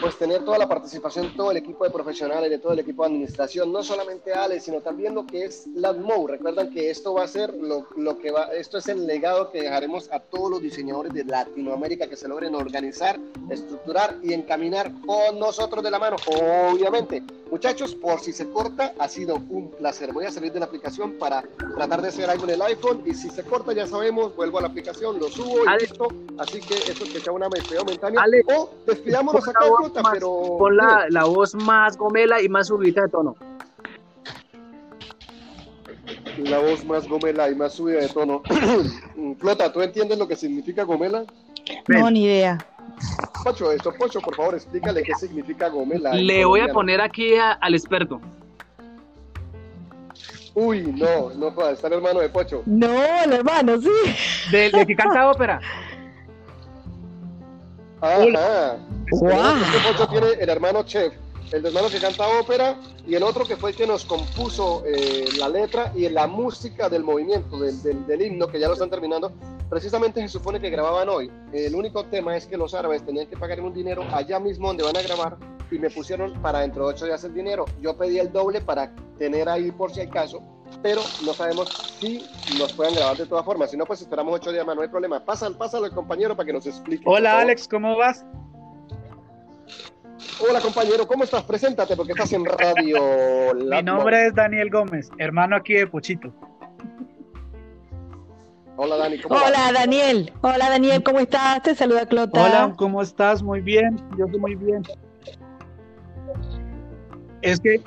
pues 0.00 0.18
tener 0.18 0.44
toda 0.44 0.58
la 0.58 0.68
participación, 0.68 1.34
todo 1.36 1.50
el 1.50 1.56
equipo 1.56 1.84
de 1.84 1.90
profesionales, 1.90 2.50
de 2.50 2.58
todo 2.58 2.72
el 2.72 2.80
equipo 2.80 3.02
de 3.02 3.08
administración, 3.08 3.72
no 3.72 3.82
solamente 3.82 4.32
Ale, 4.32 4.60
sino 4.60 4.80
también 4.80 5.14
lo 5.14 5.26
que 5.26 5.44
es 5.44 5.66
LADMO. 5.74 6.26
Recuerdan 6.26 6.70
que 6.70 6.90
esto 6.90 7.14
va 7.14 7.24
a 7.24 7.28
ser 7.28 7.54
lo, 7.54 7.86
lo, 7.96 8.18
que 8.18 8.30
va, 8.30 8.44
esto 8.54 8.78
es 8.78 8.88
el 8.88 9.06
legado 9.06 9.50
que 9.50 9.62
dejaremos 9.62 10.10
a 10.12 10.20
todos 10.20 10.50
los 10.50 10.62
diseñadores 10.62 11.12
de 11.14 11.24
Latinoamérica 11.24 12.08
que 12.08 12.16
se 12.16 12.28
logren 12.28 12.54
organizar, 12.54 13.18
estructurar 13.48 14.16
y 14.22 14.32
encaminar 14.32 14.92
con 15.06 15.38
nosotros 15.38 15.82
de 15.82 15.90
la 15.90 15.98
mano. 15.98 16.16
Obviamente, 16.26 17.22
muchachos, 17.50 17.94
por 17.94 18.20
si 18.20 18.32
se 18.32 18.48
corta, 18.50 18.94
ha 18.98 19.08
sido 19.08 19.36
un 19.48 19.70
placer. 19.70 20.12
Voy 20.12 20.24
a 20.24 20.30
salir 20.30 20.52
de 20.52 20.60
la 20.60 20.66
aplicación 20.66 21.12
para 21.12 21.42
tratar 21.76 22.02
de 22.02 22.08
hacer 22.08 22.28
algo 22.30 22.44
en 22.44 22.50
el 22.50 22.62
iPhone 22.62 23.02
y 23.04 23.14
si 23.14 23.30
se 23.30 23.42
corta, 23.44 23.72
ya 23.72 23.86
sabemos, 23.86 24.34
vuelvo 24.36 24.58
a 24.58 24.62
la 24.62 24.68
aplicación, 24.68 25.18
lo 25.18 25.28
subo 25.28 25.64
y 25.64 25.80
listo. 25.80 26.08
Así 26.38 26.60
que 26.60 26.74
eso 26.74 27.04
es 27.04 27.10
que 27.10 27.20
sea 27.20 27.32
una 27.32 27.48
maestría 27.48 27.80
momentánea. 27.80 28.22
o 28.46 28.70
despidámonos 28.86 29.48
acá 29.48 29.60
pero. 30.12 30.56
Pon 30.58 30.76
la, 30.76 31.06
la, 31.10 31.24
voz 31.24 31.54
más 31.54 31.96
gomela 31.96 32.42
y 32.42 32.48
más 32.48 32.68
subida 32.68 33.02
de 33.02 33.08
tono. 33.08 33.36
La 36.38 36.58
voz 36.58 36.84
más 36.84 37.08
gomela 37.08 37.50
y 37.50 37.54
más 37.54 37.74
subida 37.74 38.00
de 38.00 38.08
tono. 38.08 38.42
Flota, 39.38 39.72
¿tú 39.72 39.80
entiendes 39.80 40.18
lo 40.18 40.28
que 40.28 40.36
significa 40.36 40.84
gomela? 40.84 41.24
No, 41.88 42.10
ni 42.10 42.24
idea. 42.24 42.58
Pocho, 43.46 43.70
esto, 43.70 43.92
Pocho, 43.92 44.20
por 44.20 44.34
favor, 44.34 44.56
explícale 44.56 45.04
qué 45.04 45.14
significa 45.14 45.68
gomela. 45.68 46.12
Le 46.14 46.44
voy 46.44 46.58
a 46.58 46.66
poner 46.66 47.00
aquí 47.00 47.34
al 47.36 47.74
experto. 47.74 48.20
Uy, 50.54 50.82
no, 50.82 51.30
no 51.30 51.54
puede 51.54 51.74
está 51.74 51.86
el 51.86 51.92
hermano 51.92 52.18
de 52.18 52.28
Pocho. 52.28 52.64
No, 52.66 52.92
el 53.22 53.32
hermano, 53.32 53.80
sí. 53.80 53.88
¿De, 54.50 54.70
de 54.70 54.84
que 54.84 54.96
canta 54.96 55.30
ópera? 55.30 55.60
Ajá. 58.00 58.78
Wow. 59.12 60.08
tiene 60.10 60.26
el 60.40 60.48
hermano 60.48 60.82
Chef, 60.82 61.12
el 61.52 61.64
hermano 61.64 61.88
que 61.88 62.00
canta 62.00 62.26
ópera 62.40 62.76
y 63.06 63.14
el 63.14 63.22
otro 63.22 63.44
que 63.44 63.54
fue 63.54 63.70
el 63.70 63.76
que 63.76 63.86
nos 63.86 64.04
compuso 64.04 64.82
eh, 64.84 65.28
la 65.38 65.48
letra 65.48 65.92
y 65.94 66.08
la 66.08 66.26
música 66.26 66.88
del 66.88 67.04
movimiento, 67.04 67.60
del, 67.60 68.06
del, 68.08 68.22
himno, 68.22 68.48
que 68.48 68.58
ya 68.58 68.66
lo 68.66 68.72
están 68.72 68.90
terminando. 68.90 69.32
Precisamente 69.68 70.20
se 70.20 70.28
supone 70.28 70.60
que 70.60 70.70
grababan 70.70 71.08
hoy. 71.08 71.30
El 71.52 71.74
único 71.74 72.04
tema 72.04 72.36
es 72.36 72.46
que 72.46 72.56
los 72.56 72.74
árabes 72.74 73.04
tenían 73.04 73.26
que 73.26 73.36
pagar 73.36 73.60
un 73.60 73.74
dinero 73.74 74.04
allá 74.12 74.38
mismo 74.38 74.68
donde 74.68 74.84
van 74.84 74.96
a 74.96 75.02
grabar 75.02 75.36
y 75.70 75.78
me 75.78 75.90
pusieron 75.90 76.32
para 76.40 76.60
dentro 76.60 76.86
de 76.86 76.94
ocho 76.94 77.04
días 77.06 77.24
el 77.24 77.34
dinero. 77.34 77.64
Yo 77.80 77.96
pedí 77.96 78.18
el 78.18 78.32
doble 78.32 78.60
para 78.60 78.94
tener 79.18 79.48
ahí 79.48 79.72
por 79.72 79.92
si 79.92 80.00
hay 80.00 80.08
caso 80.08 80.42
pero 80.82 81.00
no 81.24 81.32
sabemos 81.32 81.68
si 81.98 82.24
nos 82.58 82.72
puedan 82.72 82.94
grabar 82.94 83.16
de 83.16 83.26
todas 83.26 83.44
formas. 83.44 83.70
Si 83.70 83.76
no, 83.76 83.84
pues 83.84 84.00
esperamos 84.00 84.34
ocho 84.34 84.52
días 84.52 84.66
más, 84.66 84.76
no 84.76 84.82
hay 84.82 84.88
problema. 84.88 85.24
Pásalo, 85.24 85.56
pásalo 85.56 85.84
al 85.84 85.92
compañero 85.92 86.36
para 86.36 86.46
que 86.46 86.52
nos 86.52 86.66
explique. 86.66 87.04
Hola 87.06 87.40
Alex, 87.40 87.68
¿cómo 87.68 87.96
vas? 87.96 88.24
Hola 90.48 90.60
compañero, 90.60 91.06
¿cómo 91.06 91.24
estás? 91.24 91.44
Preséntate 91.44 91.96
porque 91.96 92.12
estás 92.12 92.32
en 92.32 92.44
radio. 92.44 93.54
Mi 93.54 93.82
nombre 93.82 94.26
es 94.26 94.34
Daniel 94.34 94.70
Gómez, 94.70 95.10
hermano 95.18 95.56
aquí 95.56 95.74
de 95.74 95.86
Pochito. 95.86 96.32
Hola 98.78 98.96
Dani, 98.96 99.18
¿cómo 99.20 99.36
Hola 99.36 99.72
Daniel, 99.72 100.32
hola 100.42 100.68
Daniel, 100.68 101.02
¿cómo 101.02 101.18
estás? 101.18 101.62
Te 101.62 101.74
saluda 101.74 102.06
Clota. 102.06 102.42
Hola, 102.44 102.74
¿cómo 102.76 103.00
estás? 103.00 103.42
Muy 103.42 103.60
bien, 103.60 103.96
yo 104.18 104.26
estoy 104.26 104.40
muy 104.40 104.54
bien. 104.54 104.82
Es 107.40 107.58
que 107.60 107.82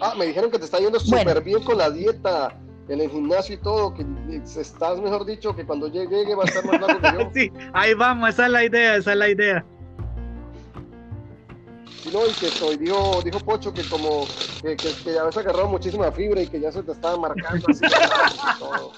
Ah, 0.00 0.14
me 0.16 0.26
dijeron 0.26 0.50
que 0.50 0.58
te 0.58 0.64
está 0.64 0.78
yendo 0.78 0.98
súper 0.98 1.42
bien 1.42 1.62
con 1.62 1.76
la 1.76 1.90
dieta, 1.90 2.58
en 2.88 3.00
el 3.00 3.10
gimnasio 3.10 3.56
y 3.56 3.58
todo, 3.58 3.92
que 3.92 4.04
estás, 4.58 4.98
mejor 4.98 5.26
dicho, 5.26 5.54
que 5.54 5.66
cuando 5.66 5.88
llegue 5.88 6.34
va 6.34 6.44
a 6.44 6.46
estar 6.46 6.64
más 6.64 6.80
largo 6.80 7.00
que 7.00 7.12
yo. 7.22 7.30
sí, 7.34 7.52
ahí 7.74 7.92
vamos, 7.92 8.30
esa 8.30 8.46
es 8.46 8.52
la 8.52 8.64
idea, 8.64 8.96
esa 8.96 9.12
es 9.12 9.18
la 9.18 9.28
idea. 9.28 9.64
Sí, 12.02 12.10
no, 12.10 12.26
y 12.26 12.34
que 12.34 12.50
soy, 12.50 12.78
dijo, 12.78 13.20
dijo 13.22 13.40
Pocho 13.40 13.74
que 13.74 13.86
como 13.86 14.26
que, 14.62 14.74
que, 14.78 14.94
que 15.04 15.12
ya 15.12 15.20
habías 15.20 15.36
agarrado 15.36 15.68
muchísima 15.68 16.10
fibra 16.12 16.40
y 16.40 16.46
que 16.46 16.60
ya 16.60 16.72
se 16.72 16.82
te 16.82 16.92
estaba 16.92 17.18
marcando 17.18 17.66
así. 17.68 17.84
todo. 18.58 18.92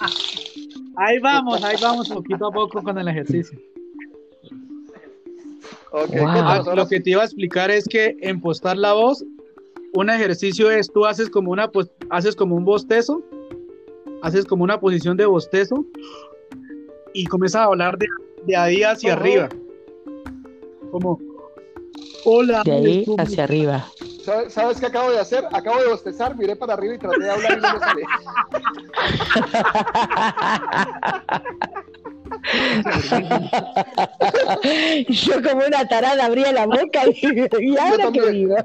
Ahí 0.97 1.19
vamos, 1.19 1.63
ahí 1.65 1.77
vamos 1.81 2.09
poquito 2.09 2.47
a 2.47 2.51
poco 2.51 2.83
con 2.83 2.99
el 2.99 3.09
ejercicio. 3.09 3.59
Okay, 5.93 6.23
ah, 6.27 6.63
lo 6.75 6.89
que 6.89 7.01
te 7.01 7.11
iba 7.11 7.21
a 7.21 7.27
explicar 7.27 7.71
es 7.71 7.87
que 7.87 8.17
en 8.21 8.41
postar 8.41 8.79
la 8.79 8.95
voz 8.95 9.25
un 9.95 10.09
ejercicio 10.09 10.71
es, 10.71 10.91
tú 10.91 11.05
haces 11.05 11.29
como 11.29 11.51
una, 11.51 11.71
pues, 11.71 11.91
haces 12.11 12.35
como 12.35 12.57
un 12.57 12.65
bostezo, 12.65 13.23
haces 14.23 14.47
como 14.47 14.65
una 14.65 14.81
posición 14.81 15.17
de 15.17 15.27
bostezo 15.27 15.85
y 17.13 17.27
comienzas 17.27 17.63
a 17.63 17.65
hablar 17.65 17.99
de, 17.99 18.07
de 18.47 18.57
ahí 18.57 18.83
hacia 18.83 19.13
arriba. 19.13 19.49
Como, 20.91 21.21
hola. 22.25 22.63
De 22.65 22.73
ahí 22.73 23.05
hacia 23.19 23.45
arriba. 23.45 23.87
¿Sabes, 24.25 24.81
qué 24.81 24.87
acabo 24.87 25.11
de 25.11 25.19
hacer? 25.19 25.45
Acabo 25.53 25.83
de 25.83 25.89
bostezar, 25.89 26.37
miré 26.37 26.55
para 26.57 26.75
arriba 26.75 26.95
y 26.95 26.99
traté 26.99 27.25
de 27.25 27.31
hablar 27.31 27.59
y 27.59 27.61
no 27.61 27.73
me 27.73 27.79
sale. 27.81 28.03
Yo 35.09 35.43
como 35.43 35.67
una 35.67 35.87
tarada 35.89 36.27
abría 36.27 36.53
la 36.53 36.67
boca 36.67 37.03
y, 37.07 37.17
y 37.61 37.77
ahora 37.77 38.11
que 38.13 38.31
digo. 38.31 38.57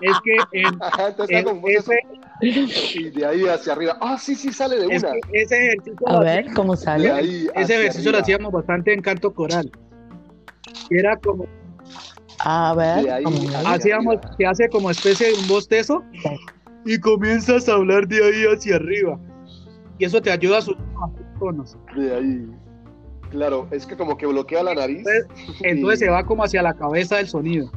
es 0.00 0.16
que 0.24 0.36
en, 0.52 0.78
ese, 1.68 1.98
y 2.40 3.10
de 3.10 3.26
ahí 3.26 3.46
hacia 3.46 3.72
arriba. 3.72 3.96
Ah, 4.00 4.18
sí, 4.18 4.34
sí, 4.34 4.52
sale 4.52 4.78
de 4.78 4.86
una. 4.86 5.12
ese 5.32 5.56
ejercicio 5.56 6.08
A 6.08 6.20
ver, 6.20 6.46
¿cómo 6.54 6.76
sale? 6.76 7.48
ese 7.54 7.74
ejercicio 7.80 8.12
lo 8.12 8.18
hacíamos 8.18 8.52
bastante 8.52 8.92
en 8.92 9.02
canto 9.02 9.32
coral. 9.32 9.70
Era 10.90 11.16
como 11.16 11.46
a 12.38 12.74
ver, 12.74 13.24
hacíamos, 13.66 14.16
se 14.36 14.46
hace 14.46 14.68
como 14.68 14.90
especie 14.90 15.28
de 15.28 15.34
un 15.34 15.46
bostezo 15.46 16.02
y 16.84 16.98
comienzas 16.98 17.68
a 17.68 17.74
hablar 17.74 18.06
de 18.06 18.24
ahí 18.24 18.44
hacia 18.52 18.76
arriba. 18.76 19.18
Y 19.98 20.04
eso 20.04 20.20
te 20.20 20.30
ayuda 20.30 20.58
a 20.58 20.62
subir 20.62 20.84
tonos. 21.38 21.76
De 21.96 22.14
ahí. 22.14 22.50
Claro, 23.30 23.66
es 23.70 23.86
que 23.86 23.96
como 23.96 24.16
que 24.16 24.26
bloquea 24.26 24.62
la 24.62 24.74
nariz. 24.74 25.04
Entonces, 25.60 26.00
se 26.00 26.08
va 26.08 26.24
como 26.24 26.44
hacia 26.44 26.62
la 26.62 26.74
cabeza 26.74 27.16
del 27.16 27.28
sonido. 27.28 27.70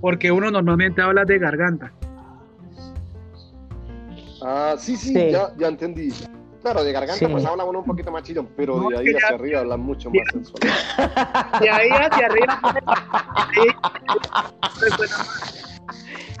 Porque 0.00 0.32
uno 0.32 0.50
normalmente 0.50 1.00
habla 1.00 1.24
de 1.24 1.38
garganta. 1.38 1.92
Ah, 4.42 4.74
sí, 4.76 4.96
sí, 4.96 5.14
Ya, 5.14 5.52
ya 5.56 5.68
entendí. 5.68 6.12
Claro, 6.62 6.84
de 6.84 6.92
garganta 6.92 7.28
pues 7.28 7.44
habla 7.44 7.64
uno 7.64 7.80
un 7.80 7.84
poquito 7.84 8.12
más 8.12 8.22
chido, 8.22 8.46
pero 8.56 8.88
de 8.88 8.98
ahí 8.98 9.06
hacia 9.16 9.34
arriba 9.34 9.60
habla 9.60 9.76
mucho 9.76 10.10
más 10.10 10.22
sensual. 10.32 10.60
De 11.60 11.70
ahí 11.70 11.90
hacia 11.90 12.26
arriba. 12.26 12.60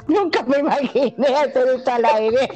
Nunca 0.06 0.42
me 0.44 0.58
imaginé 0.58 1.26
hacer 1.26 1.68
esto 1.76 1.92
al 1.92 2.04
aire. 2.04 2.48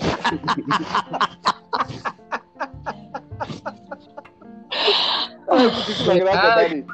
Ay, 5.49 5.67
muchísimas 5.67 6.17
gracias, 6.17 6.57
Dani. 6.57 6.85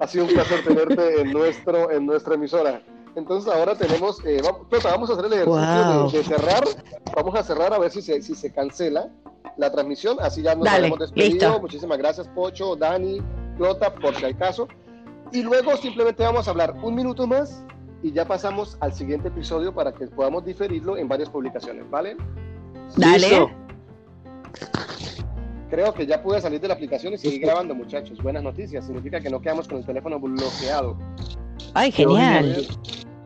Ha 0.00 0.06
sido 0.06 0.24
un 0.24 0.32
placer 0.32 0.64
tenerte 0.64 1.20
en, 1.20 1.32
nuestro, 1.32 1.90
en 1.90 2.06
nuestra 2.06 2.34
emisora. 2.34 2.80
Entonces 3.16 3.52
ahora 3.52 3.74
tenemos, 3.76 4.24
eh, 4.24 4.40
vamos, 4.42 4.66
vamos 4.84 5.10
a 5.10 5.12
hacer 5.14 5.24
el 5.26 5.32
ejercicio 5.32 5.94
Wow. 6.00 6.10
de, 6.10 6.18
de 6.18 6.24
cerrar. 6.24 6.64
Vamos 7.14 7.34
a 7.34 7.42
cerrar 7.42 7.72
a 7.74 7.78
ver 7.78 7.90
si 7.90 8.02
se, 8.02 8.22
si 8.22 8.34
se 8.34 8.52
cancela 8.52 9.08
la 9.56 9.70
transmisión. 9.72 10.16
Así 10.20 10.42
ya 10.42 10.54
nos 10.54 10.64
Dale, 10.64 10.86
hemos 10.86 10.98
despedido. 11.00 11.32
listo. 11.48 11.60
Muchísimas 11.60 11.98
gracias, 11.98 12.28
Pocho, 12.28 12.76
Dani, 12.76 13.20
Clota, 13.56 13.92
por 13.94 14.14
si 14.14 14.24
hay 14.24 14.34
caso. 14.34 14.68
Y 15.32 15.42
luego 15.42 15.76
simplemente 15.76 16.22
vamos 16.22 16.46
a 16.48 16.50
hablar 16.52 16.74
un 16.82 16.94
minuto 16.94 17.26
más 17.26 17.64
y 18.02 18.12
ya 18.12 18.24
pasamos 18.26 18.76
al 18.80 18.92
siguiente 18.94 19.28
episodio 19.28 19.74
para 19.74 19.92
que 19.92 20.06
podamos 20.06 20.44
diferirlo 20.44 20.96
en 20.96 21.06
varias 21.08 21.28
publicaciones, 21.30 21.88
¿vale? 21.90 22.16
Dale. 22.96 23.18
Listo. 23.18 23.50
Creo 25.70 25.94
que 25.94 26.04
ya 26.06 26.20
pude 26.22 26.40
salir 26.40 26.60
de 26.60 26.66
la 26.68 26.74
aplicación 26.74 27.14
y 27.14 27.18
seguir 27.18 27.42
grabando, 27.42 27.74
muchachos. 27.74 28.20
Buenas 28.22 28.42
noticias. 28.42 28.84
Significa 28.86 29.20
que 29.20 29.30
no 29.30 29.40
quedamos 29.40 29.68
con 29.68 29.78
el 29.78 29.86
teléfono 29.86 30.18
bloqueado. 30.18 30.96
Ay, 31.74 31.92
genial. 31.92 32.66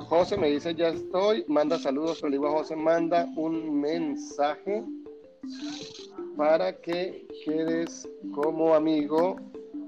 José 0.01 0.37
me 0.37 0.51
dice, 0.51 0.75
ya 0.75 0.89
estoy. 0.89 1.45
Manda 1.49 1.79
saludos, 1.79 2.23
le 2.23 2.31
digo 2.33 2.47
a 2.49 2.51
José, 2.59 2.77
manda 2.77 3.27
un 3.37 3.81
mensaje 3.81 4.85
para 6.37 6.77
que 6.81 7.27
quedes 7.47 8.07
como 8.35 8.75
amigo 8.75 9.37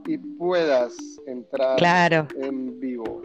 y 0.07 0.16
puedas 0.16 0.95
entrar 1.27 1.77
Claro. 1.77 2.27
en 2.40 2.81
vivo. 2.81 3.23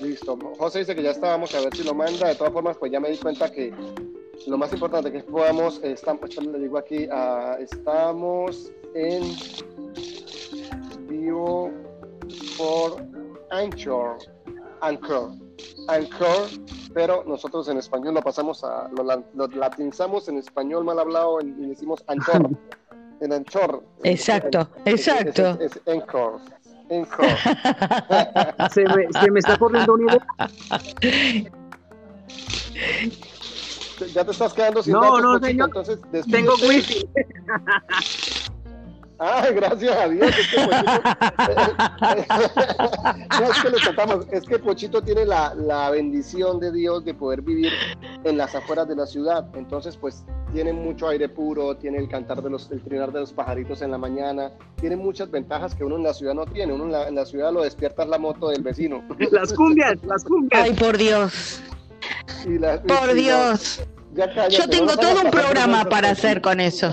Listo. 0.00 0.38
José 0.58 0.80
dice 0.80 0.94
que 0.94 1.02
ya 1.02 1.10
estábamos 1.10 1.52
a 1.56 1.60
ver 1.60 1.74
si 1.76 1.82
lo 1.82 1.92
manda. 1.92 2.28
De 2.28 2.34
todas 2.36 2.52
formas, 2.52 2.76
pues 2.76 2.92
ya 2.92 3.00
me 3.00 3.10
di 3.10 3.16
cuenta 3.16 3.50
que 3.50 3.72
lo 4.46 4.56
más 4.56 4.72
importante 4.72 5.12
que 5.12 5.20
podamos, 5.24 5.78
eh, 5.82 5.92
estamos, 5.92 6.30
yo 6.30 6.40
le 6.42 6.58
digo 6.58 6.78
aquí, 6.78 7.06
ah, 7.12 7.56
estamos 7.60 8.72
en 8.94 9.22
vivo 11.08 11.70
por 12.56 12.96
Anchor. 13.50 14.16
Anchor. 14.80 15.32
Anchor, 15.88 16.48
pero 16.94 17.24
nosotros 17.24 17.68
en 17.68 17.78
español 17.78 18.14
lo 18.14 18.22
pasamos 18.22 18.62
a, 18.64 18.88
lo, 18.96 19.02
la- 19.04 19.22
lo 19.34 19.46
latinizamos 19.48 20.28
en 20.28 20.38
español 20.38 20.84
mal 20.84 20.98
hablado 20.98 21.40
y 21.40 21.50
decimos 21.66 22.02
Anchor. 22.06 22.50
en 23.20 23.32
Anchor. 23.32 23.82
Exacto, 24.04 24.68
es- 24.84 25.06
exacto. 25.08 25.58
Es, 25.60 25.76
es 25.76 25.82
Anchor. 25.94 26.40
Anchor. 26.90 27.26
Se 28.72 28.82
me, 28.84 29.12
se 29.20 29.30
me 29.30 29.40
está 29.40 29.58
corriendo 29.58 29.94
una 29.94 30.14
idea. 30.14 31.48
Ya 34.06 34.24
te 34.24 34.30
estás 34.30 34.52
quedando 34.52 34.82
sin 34.82 34.94
No, 34.94 35.00
datos, 35.00 35.22
no, 35.22 35.40
Pochito, 35.40 35.64
entonces 35.64 35.98
Tengo 36.30 36.54
wifi. 36.66 37.08
Ay, 39.20 39.52
gracias 39.52 39.96
a 39.96 40.08
Dios. 40.08 40.28
Es 40.28 40.46
que 40.48 40.58
Pochito, 40.64 40.92
no, 43.40 43.50
es 43.50 43.62
que 43.62 43.70
le 43.70 43.80
contamos, 43.84 44.26
es 44.30 44.44
que 44.44 44.60
Pochito 44.60 45.02
tiene 45.02 45.24
la, 45.24 45.56
la 45.56 45.90
bendición 45.90 46.60
de 46.60 46.70
Dios 46.70 47.04
de 47.04 47.14
poder 47.14 47.42
vivir 47.42 47.72
en 48.22 48.36
las 48.36 48.54
afueras 48.54 48.86
de 48.86 48.94
la 48.94 49.06
ciudad. 49.06 49.44
Entonces, 49.54 49.96
pues 49.96 50.24
tiene 50.52 50.72
mucho 50.72 51.08
aire 51.08 51.28
puro, 51.28 51.76
tiene 51.76 51.98
el 51.98 52.08
cantar 52.08 52.42
de 52.42 52.50
los, 52.50 52.70
el 52.70 52.80
trinar 52.80 53.12
de 53.12 53.20
los 53.20 53.32
pajaritos 53.32 53.82
en 53.82 53.90
la 53.90 53.98
mañana, 53.98 54.52
tiene 54.76 54.94
muchas 54.96 55.30
ventajas 55.30 55.74
que 55.74 55.84
uno 55.84 55.96
en 55.96 56.04
la 56.04 56.14
ciudad 56.14 56.34
no 56.34 56.46
tiene. 56.46 56.72
Uno 56.72 56.84
en 56.84 56.92
la, 56.92 57.08
en 57.08 57.16
la 57.16 57.26
ciudad 57.26 57.52
lo 57.52 57.62
despiertas 57.62 58.08
la 58.08 58.18
moto 58.18 58.50
del 58.50 58.62
vecino. 58.62 59.02
Las 59.32 59.52
cumbias, 59.52 59.96
las 60.04 60.22
cumbias. 60.22 60.62
Ay, 60.62 60.74
por 60.74 60.96
Dios. 60.96 61.60
Y 62.48 62.58
Por 62.58 63.12
Dios. 63.14 63.80
cállate, 64.16 64.56
Yo 64.56 64.68
tengo 64.68 64.96
todo 64.96 65.22
un 65.22 65.30
programa 65.30 65.84
para 65.84 66.10
hacer 66.10 66.40
con 66.40 66.60
eso. 66.60 66.92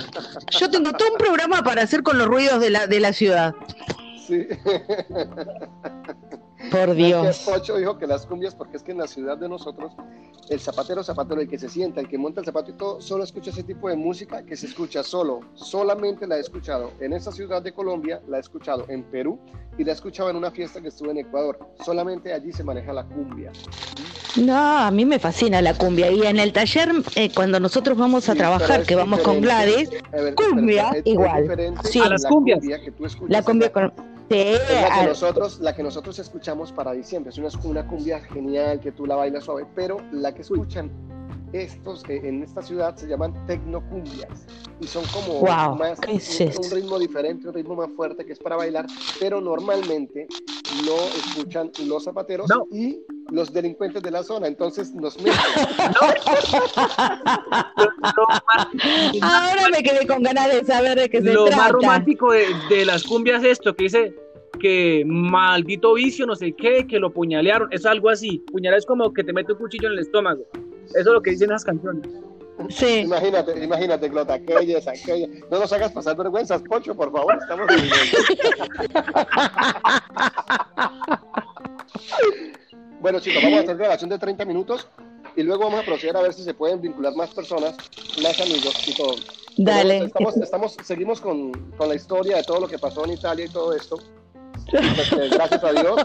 Yo 0.59 0.69
tengo 0.69 0.91
todo 0.91 1.13
un 1.13 1.17
programa 1.17 1.63
para 1.63 1.83
hacer 1.83 2.03
con 2.03 2.17
los 2.17 2.27
ruidos 2.27 2.59
de 2.59 2.69
la, 2.69 2.87
de 2.87 2.99
la 2.99 3.13
ciudad. 3.13 3.53
Sí. 4.27 4.47
Por 6.71 6.93
Dios. 6.95 7.39
que 7.45 7.51
Pocho 7.51 7.77
dijo 7.77 7.97
que 7.97 8.07
las 8.07 8.25
cumbias, 8.25 8.55
porque 8.55 8.77
es 8.77 8.83
que 8.83 8.91
en 8.91 8.97
la 8.99 9.07
ciudad 9.07 9.37
de 9.37 9.47
nosotros, 9.49 9.93
el 10.49 10.59
zapatero, 10.59 11.03
zapatero, 11.03 11.41
el 11.41 11.47
que 11.47 11.57
se 11.57 11.69
sienta, 11.69 12.01
el 12.01 12.07
que 12.07 12.17
monta 12.17 12.39
el 12.41 12.45
zapato 12.45 12.71
y 12.71 12.73
todo, 12.73 13.01
solo 13.01 13.23
escucha 13.23 13.49
ese 13.51 13.63
tipo 13.63 13.89
de 13.89 13.95
música 13.95 14.43
que 14.43 14.55
se 14.55 14.67
escucha 14.67 15.03
solo. 15.03 15.39
Solamente 15.55 16.27
la 16.27 16.37
he 16.37 16.41
escuchado 16.41 16.91
en 16.99 17.13
esa 17.13 17.31
ciudad 17.31 17.61
de 17.61 17.71
Colombia, 17.73 18.21
la 18.27 18.37
he 18.37 18.39
escuchado 18.41 18.85
en 18.89 19.03
Perú 19.03 19.39
y 19.77 19.83
la 19.83 19.91
he 19.91 19.95
escuchado 19.95 20.29
en 20.29 20.35
una 20.37 20.51
fiesta 20.51 20.81
que 20.81 20.87
estuve 20.89 21.11
en 21.11 21.17
Ecuador. 21.19 21.59
Solamente 21.83 22.33
allí 22.33 22.51
se 22.51 22.63
maneja 22.63 22.93
la 22.93 23.03
cumbia. 23.05 23.51
No, 24.37 24.55
a 24.57 24.91
mí 24.91 25.05
me 25.05 25.17
fascina 25.19 25.61
la 25.61 25.73
cumbia. 25.73 26.11
Y 26.11 26.21
en 26.23 26.39
el 26.39 26.51
taller, 26.53 26.89
eh, 27.15 27.29
cuando 27.33 27.59
nosotros 27.59 27.97
vamos 27.97 28.27
a 28.29 28.33
Sí, 28.33 28.37
trabajar, 28.37 28.83
que 28.83 28.95
vamos 28.95 29.21
con. 29.21 29.41
Gladys, 29.41 29.89
ver, 30.11 30.35
Cumbia, 30.35 30.89
es- 30.93 31.01
igual. 31.05 31.45
Sí. 31.83 31.99
A 32.01 32.09
las 32.09 32.23
la 32.23 32.29
cumbias. 32.29 32.59
cumbia 32.59 32.81
que 32.81 32.91
tú 32.91 33.05
escuchas 33.05 33.29
la 33.31 33.41
cumbia 33.43 33.71
con... 33.71 33.93
Sí, 34.29 34.37
Es 34.37 34.81
la 34.81 34.87
que, 34.87 34.93
al- 35.01 35.07
nosotros, 35.09 35.59
la 35.59 35.75
que 35.75 35.83
nosotros 35.83 36.17
escuchamos 36.19 36.71
para 36.71 36.91
diciembre. 36.93 37.29
Es 37.29 37.37
una, 37.37 37.49
una 37.63 37.87
cumbia 37.87 38.19
genial 38.21 38.79
que 38.79 38.91
tú 38.91 39.05
la 39.05 39.15
bailas 39.15 39.43
suave, 39.43 39.65
pero 39.75 39.97
la 40.11 40.33
que 40.33 40.41
escuchan 40.41 40.89
estos 41.53 42.03
eh, 42.09 42.21
en 42.23 42.43
esta 42.43 42.61
ciudad 42.61 42.95
se 42.95 43.07
llaman 43.07 43.45
tecnocumbias 43.45 44.45
y 44.81 44.87
son 44.87 45.05
como 45.05 45.39
Guau, 45.39 45.75
más 45.75 45.99
¿qué 46.01 46.15
es 46.15 46.57
un, 46.57 46.65
un 46.65 46.71
ritmo 46.71 46.99
diferente, 46.99 47.47
un 47.47 47.53
ritmo 47.53 47.75
más 47.75 47.89
fuerte 47.95 48.25
que 48.25 48.33
es 48.33 48.39
para 48.39 48.57
bailar, 48.57 48.87
pero 49.19 49.39
normalmente 49.39 50.27
lo 50.83 51.13
escuchan 51.13 51.71
los 51.77 52.03
zapateros 52.03 52.49
No. 52.49 52.65
y 52.71 52.99
los 53.31 53.51
delincuentes 53.53 54.01
de 54.03 54.11
la 54.11 54.23
zona, 54.23 54.47
entonces 54.47 54.93
nos 54.93 55.17
meten. 55.17 55.33
Ahora 59.21 59.69
me 59.71 59.81
quedé 59.83 60.05
con 60.07 60.23
ganas 60.23 60.47
de 60.53 60.63
saber 60.65 60.97
de 60.99 61.09
qué 61.09 61.21
se 61.21 61.33
Lo 61.33 61.45
trata. 61.45 61.61
más 61.63 61.71
romántico 61.71 62.31
de, 62.31 62.45
de 62.69 62.85
las 62.85 63.03
cumbias 63.03 63.43
es 63.43 63.51
esto, 63.53 63.75
que 63.75 63.83
dice 63.85 64.13
que 64.59 65.03
maldito 65.05 65.93
vicio, 65.95 66.25
no 66.25 66.35
sé 66.35 66.53
qué, 66.53 66.87
que 66.87 66.99
lo 66.99 67.11
puñalearon, 67.11 67.67
es 67.71 67.85
algo 67.85 68.09
así. 68.09 68.39
Puñalar 68.51 68.79
es 68.79 68.85
como 68.85 69.13
que 69.13 69.23
te 69.23 69.33
mete 69.33 69.51
un 69.53 69.59
cuchillo 69.59 69.87
en 69.87 69.93
el 69.93 69.99
estómago. 69.99 70.43
Eso 70.89 70.99
es 70.99 71.05
lo 71.05 71.21
que 71.21 71.31
dicen 71.31 71.49
esas 71.49 71.65
canciones. 71.65 72.07
Sí. 72.69 72.99
Imagínate, 72.99 73.61
imagínate, 73.61 74.09
Clota, 74.09 74.39
qué 74.39 74.55
belleza. 74.55 74.93
No 75.51 75.59
nos 75.59 75.73
hagas 75.73 75.91
pasar 75.91 76.15
vergüenzas, 76.15 76.61
Pocho, 76.63 76.95
por 76.95 77.11
favor, 77.11 77.37
estamos 77.41 77.67
en 77.69 77.89
Bueno, 83.05 83.19
chicos, 83.19 83.43
vamos 83.43 83.59
a 83.59 83.61
hacer 83.61 83.77
grabación 83.77 84.09
de 84.09 84.17
30 84.17 84.45
minutos 84.45 84.87
y 85.35 85.43
luego 85.43 85.65
vamos 85.65 85.81
a 85.81 85.85
proceder 85.85 86.17
a 86.17 86.23
ver 86.23 86.33
si 86.33 86.43
se 86.43 86.55
pueden 86.55 86.81
vincular 86.81 87.13
más 87.13 87.29
personas, 87.29 87.75
más 88.23 88.41
amigos 88.41 88.87
y 88.87 88.95
todo. 88.95 89.13
Dale. 89.57 90.05
Estamos, 90.05 90.37
estamos, 90.37 90.77
seguimos 90.83 91.21
con, 91.21 91.51
con 91.77 91.87
la 91.87 91.93
historia 91.93 92.37
de 92.37 92.43
todo 92.43 92.61
lo 92.61 92.67
que 92.67 92.79
pasó 92.79 93.05
en 93.05 93.11
Italia 93.11 93.45
y 93.45 93.49
todo 93.49 93.75
esto. 93.75 93.99
Pues, 94.71 95.11
eh, 95.11 95.29
gracias 95.29 95.63
a 95.63 95.71
Dios, 95.71 96.01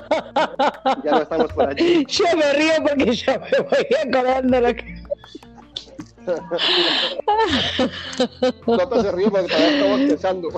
ya 1.03 1.11
no 1.13 1.23
estamos 1.23 1.51
por 1.55 1.71
allí. 1.71 2.05
Yo 2.07 2.25
me 2.37 2.53
río 2.53 2.73
porque 2.83 3.17
yo 3.17 3.33
me 3.33 3.61
voy 3.63 3.87
acordando 4.07 4.61
lo 4.61 4.75
que. 4.75 5.03
Clota 8.65 9.03
se 9.03 9.13
ríe 9.13 9.31
porque 9.31 9.47
todavía 9.49 9.71
estamos 9.71 10.01
pensando. 10.09 10.49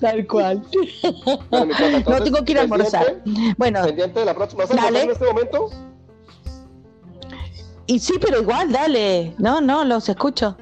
Tal 0.00 0.26
cual. 0.26 0.62
Bueno, 1.50 1.74
No 2.08 2.22
tengo 2.22 2.44
que 2.44 2.52
ir 2.52 2.58
a 2.58 2.62
almorzar. 2.62 3.04
pendiente- 3.22 3.54
Bueno, 3.58 3.82
Pendiente 3.84 4.20
de 4.20 4.26
la 4.26 4.34
próxima. 4.34 4.64
¿Vas 4.64 4.72
a 4.72 4.82
Dale. 4.82 5.02
en 5.02 5.10
este 5.10 5.24
momento? 5.26 5.70
y 7.88 7.98
sí, 8.00 8.14
pero 8.20 8.40
igual, 8.42 8.72
dale. 8.72 9.34
No, 9.38 9.60
no, 9.60 9.84
los 9.84 10.08
escucho. 10.08 10.56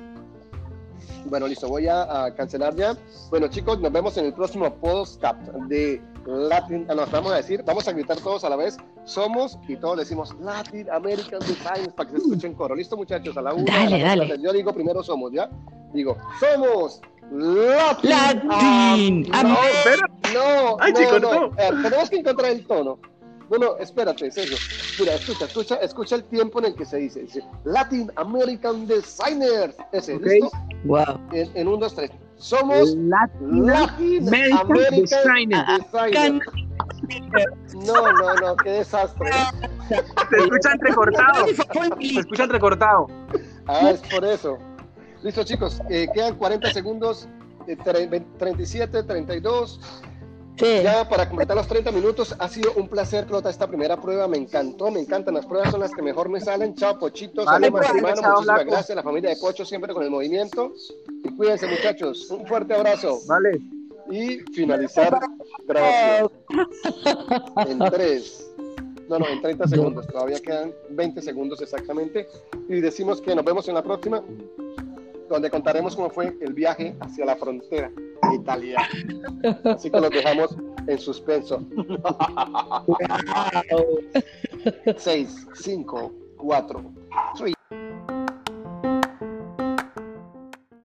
Bueno, 1.27 1.49
listo, 1.49 1.69
voy 1.69 1.89
a, 1.89 2.25
a 2.25 2.35
cancelar 2.35 2.77
ya. 2.77 2.95
Bueno, 3.31 3.49
chicos, 3.49 3.81
nos 3.81 3.91
vemos 3.91 4.17
en 4.19 4.27
el 4.27 4.35
próximo 4.35 4.73
podcast 4.75 5.41
de 5.69 6.03
Latin. 6.27 6.87
ah, 6.89 6.95
Nos 6.95 7.11
vamos 7.11 7.33
a 7.33 7.37
decir, 7.37 7.63
vamos 7.65 7.87
a 7.89 7.93
gritar 7.93 8.17
todos 8.19 8.45
a 8.45 8.49
la 8.49 8.57
vez. 8.57 8.77
Somos 9.05 9.59
y 9.69 9.77
todos 9.77 9.99
decimos 9.99 10.35
Latin 10.41 10.89
American 10.91 11.41
Designs 11.41 11.93
para 11.95 12.11
que 12.11 12.17
se 12.17 12.23
escuchen 12.23 12.51
en 12.53 12.57
coro. 12.57 12.75
Listo, 12.75 12.97
muchachos, 12.97 13.37
a 13.37 13.43
la 13.43 13.53
una. 13.55 13.65
Dale, 13.65 13.97
a 14.05 14.17
la 14.17 14.25
dale. 14.27 14.43
Yo 14.43 14.53
digo 14.53 14.73
primero 14.73 15.03
somos, 15.03 15.33
¿ya? 15.33 15.51
Digo, 15.93 16.17
somos 16.41 17.01
Latin. 17.31 18.11
Latin 18.11 19.27
Ah, 19.33 19.43
no, 19.43 19.55
Espera. 19.65 20.07
no, 20.35 20.77
Ay, 20.81 20.93
no, 20.93 20.99
chico, 20.99 21.19
no. 21.21 21.33
no. 21.35 21.47
Eh, 21.59 21.71
tenemos 21.83 22.11
que 22.11 22.17
encontrar 22.17 22.51
el 22.53 22.67
tono. 22.67 22.99
No, 23.51 23.59
no, 23.59 23.77
espérate, 23.77 24.27
es 24.29 24.37
eso. 24.39 24.57
Mira, 24.99 25.15
escucha, 25.15 25.45
escucha, 25.45 25.75
escucha 25.77 26.17
el 26.17 26.25
tiempo 26.25 26.59
en 26.61 26.67
el 26.67 26.75
que 26.75 26.87
se 26.87 26.97
dice. 26.97 27.21
Dice 27.21 27.43
Latin 27.65 28.11
American 28.17 28.87
Designers. 28.87 29.77
Ese, 29.93 30.15
Ok. 30.17 30.23
¿listo? 30.25 30.51
Wow. 30.85 31.21
En, 31.33 31.51
en 31.55 31.69
un, 31.69 31.79
dos, 31.79 31.95
tres. 31.95 32.11
Somos 32.37 32.95
Latin 32.97 33.67
Latin 33.67 34.29
American 34.29 34.61
American 34.71 35.01
Designer. 35.01 35.65
Designers. 35.93 37.75
No, 37.75 38.13
no, 38.13 38.35
no, 38.37 38.57
qué 38.57 38.71
desastre. 38.71 39.31
Se 39.89 40.37
escucha 40.37 40.73
entrecortado. 40.73 41.47
Se 41.47 42.19
escucha 42.21 42.45
entrecortado. 42.45 43.07
Ah, 43.67 43.91
es 43.91 44.01
por 44.01 44.25
eso. 44.25 44.59
Listo, 45.23 45.43
chicos, 45.45 45.81
eh, 45.91 46.07
quedan 46.15 46.37
40 46.37 46.71
segundos. 46.73 47.29
eh, 47.67 47.79
tre- 47.79 48.07
ve- 48.11 48.27
37, 48.39 49.03
32, 49.05 49.81
Ya 50.57 51.09
para 51.09 51.29
completar 51.29 51.57
los 51.57 51.67
30 51.67 51.91
minutos, 51.91 52.35
ha 52.39 52.49
sido 52.49 52.73
un 52.77 52.89
placer, 52.89 53.27
Clota, 53.27 53.51
esta 53.51 53.67
primera 53.67 54.01
prueba. 54.01 54.29
Me 54.29 54.37
encantó, 54.37 54.91
me 54.91 55.01
encantan. 55.01 55.35
Las 55.35 55.47
pruebas 55.47 55.71
son 55.71 55.81
las 55.81 55.91
que 55.93 56.01
mejor 56.03 56.29
me 56.29 56.41
salen. 56.41 56.75
Chao, 56.77 56.99
Pochito. 56.99 57.45
Vale, 57.45 57.67
Saludos, 57.67 57.87
pues, 57.87 57.97
hermano. 57.97 58.21
chao, 58.21 58.33
Muchísimas 58.35 58.67
gracias. 58.67 58.97
La 58.97 59.03
familia 59.03 59.31
de 59.31 59.37
Pocho 59.37 59.65
siempre 59.65 59.93
con 59.93 60.05
el 60.05 60.11
movimiento. 60.11 60.73
Y 61.25 61.37
cuídense, 61.37 61.67
muchachos. 61.67 62.31
Un 62.31 62.47
fuerte 62.47 62.75
abrazo. 62.75 63.19
Vale. 63.27 63.61
Y 64.11 64.39
finalizar 64.53 65.19
grabación. 65.67 66.31
En 67.67 67.79
3. 67.79 68.51
No, 69.09 69.19
no, 69.19 69.27
en 69.29 69.43
30 69.43 69.67
segundos. 69.69 70.07
Todavía 70.07 70.41
quedan 70.41 70.73
20 70.91 71.21
segundos 71.21 71.61
exactamente. 71.63 72.29
Y 72.69 72.81
decimos 72.81 73.21
que 73.21 73.35
nos 73.35 73.45
vemos 73.45 73.67
en 73.69 73.75
la 73.75 73.83
próxima, 73.83 74.23
donde 75.29 75.51
contaremos 75.51 75.97
cómo 75.97 76.11
fue 76.11 76.37
el 76.41 76.53
viaje 76.55 76.97
hacia 77.01 77.25
la 77.25 77.37
frontera 77.37 77.91
de 78.31 78.37
Italia. 78.37 78.79
Así 79.65 79.91
que 79.91 80.01
los 80.01 80.11
dejamos 80.11 80.57
en 80.87 80.99
suspenso. 80.99 81.63
6, 84.97 85.47
5, 85.55 86.13
4, 86.37 86.85
3, 87.39 87.54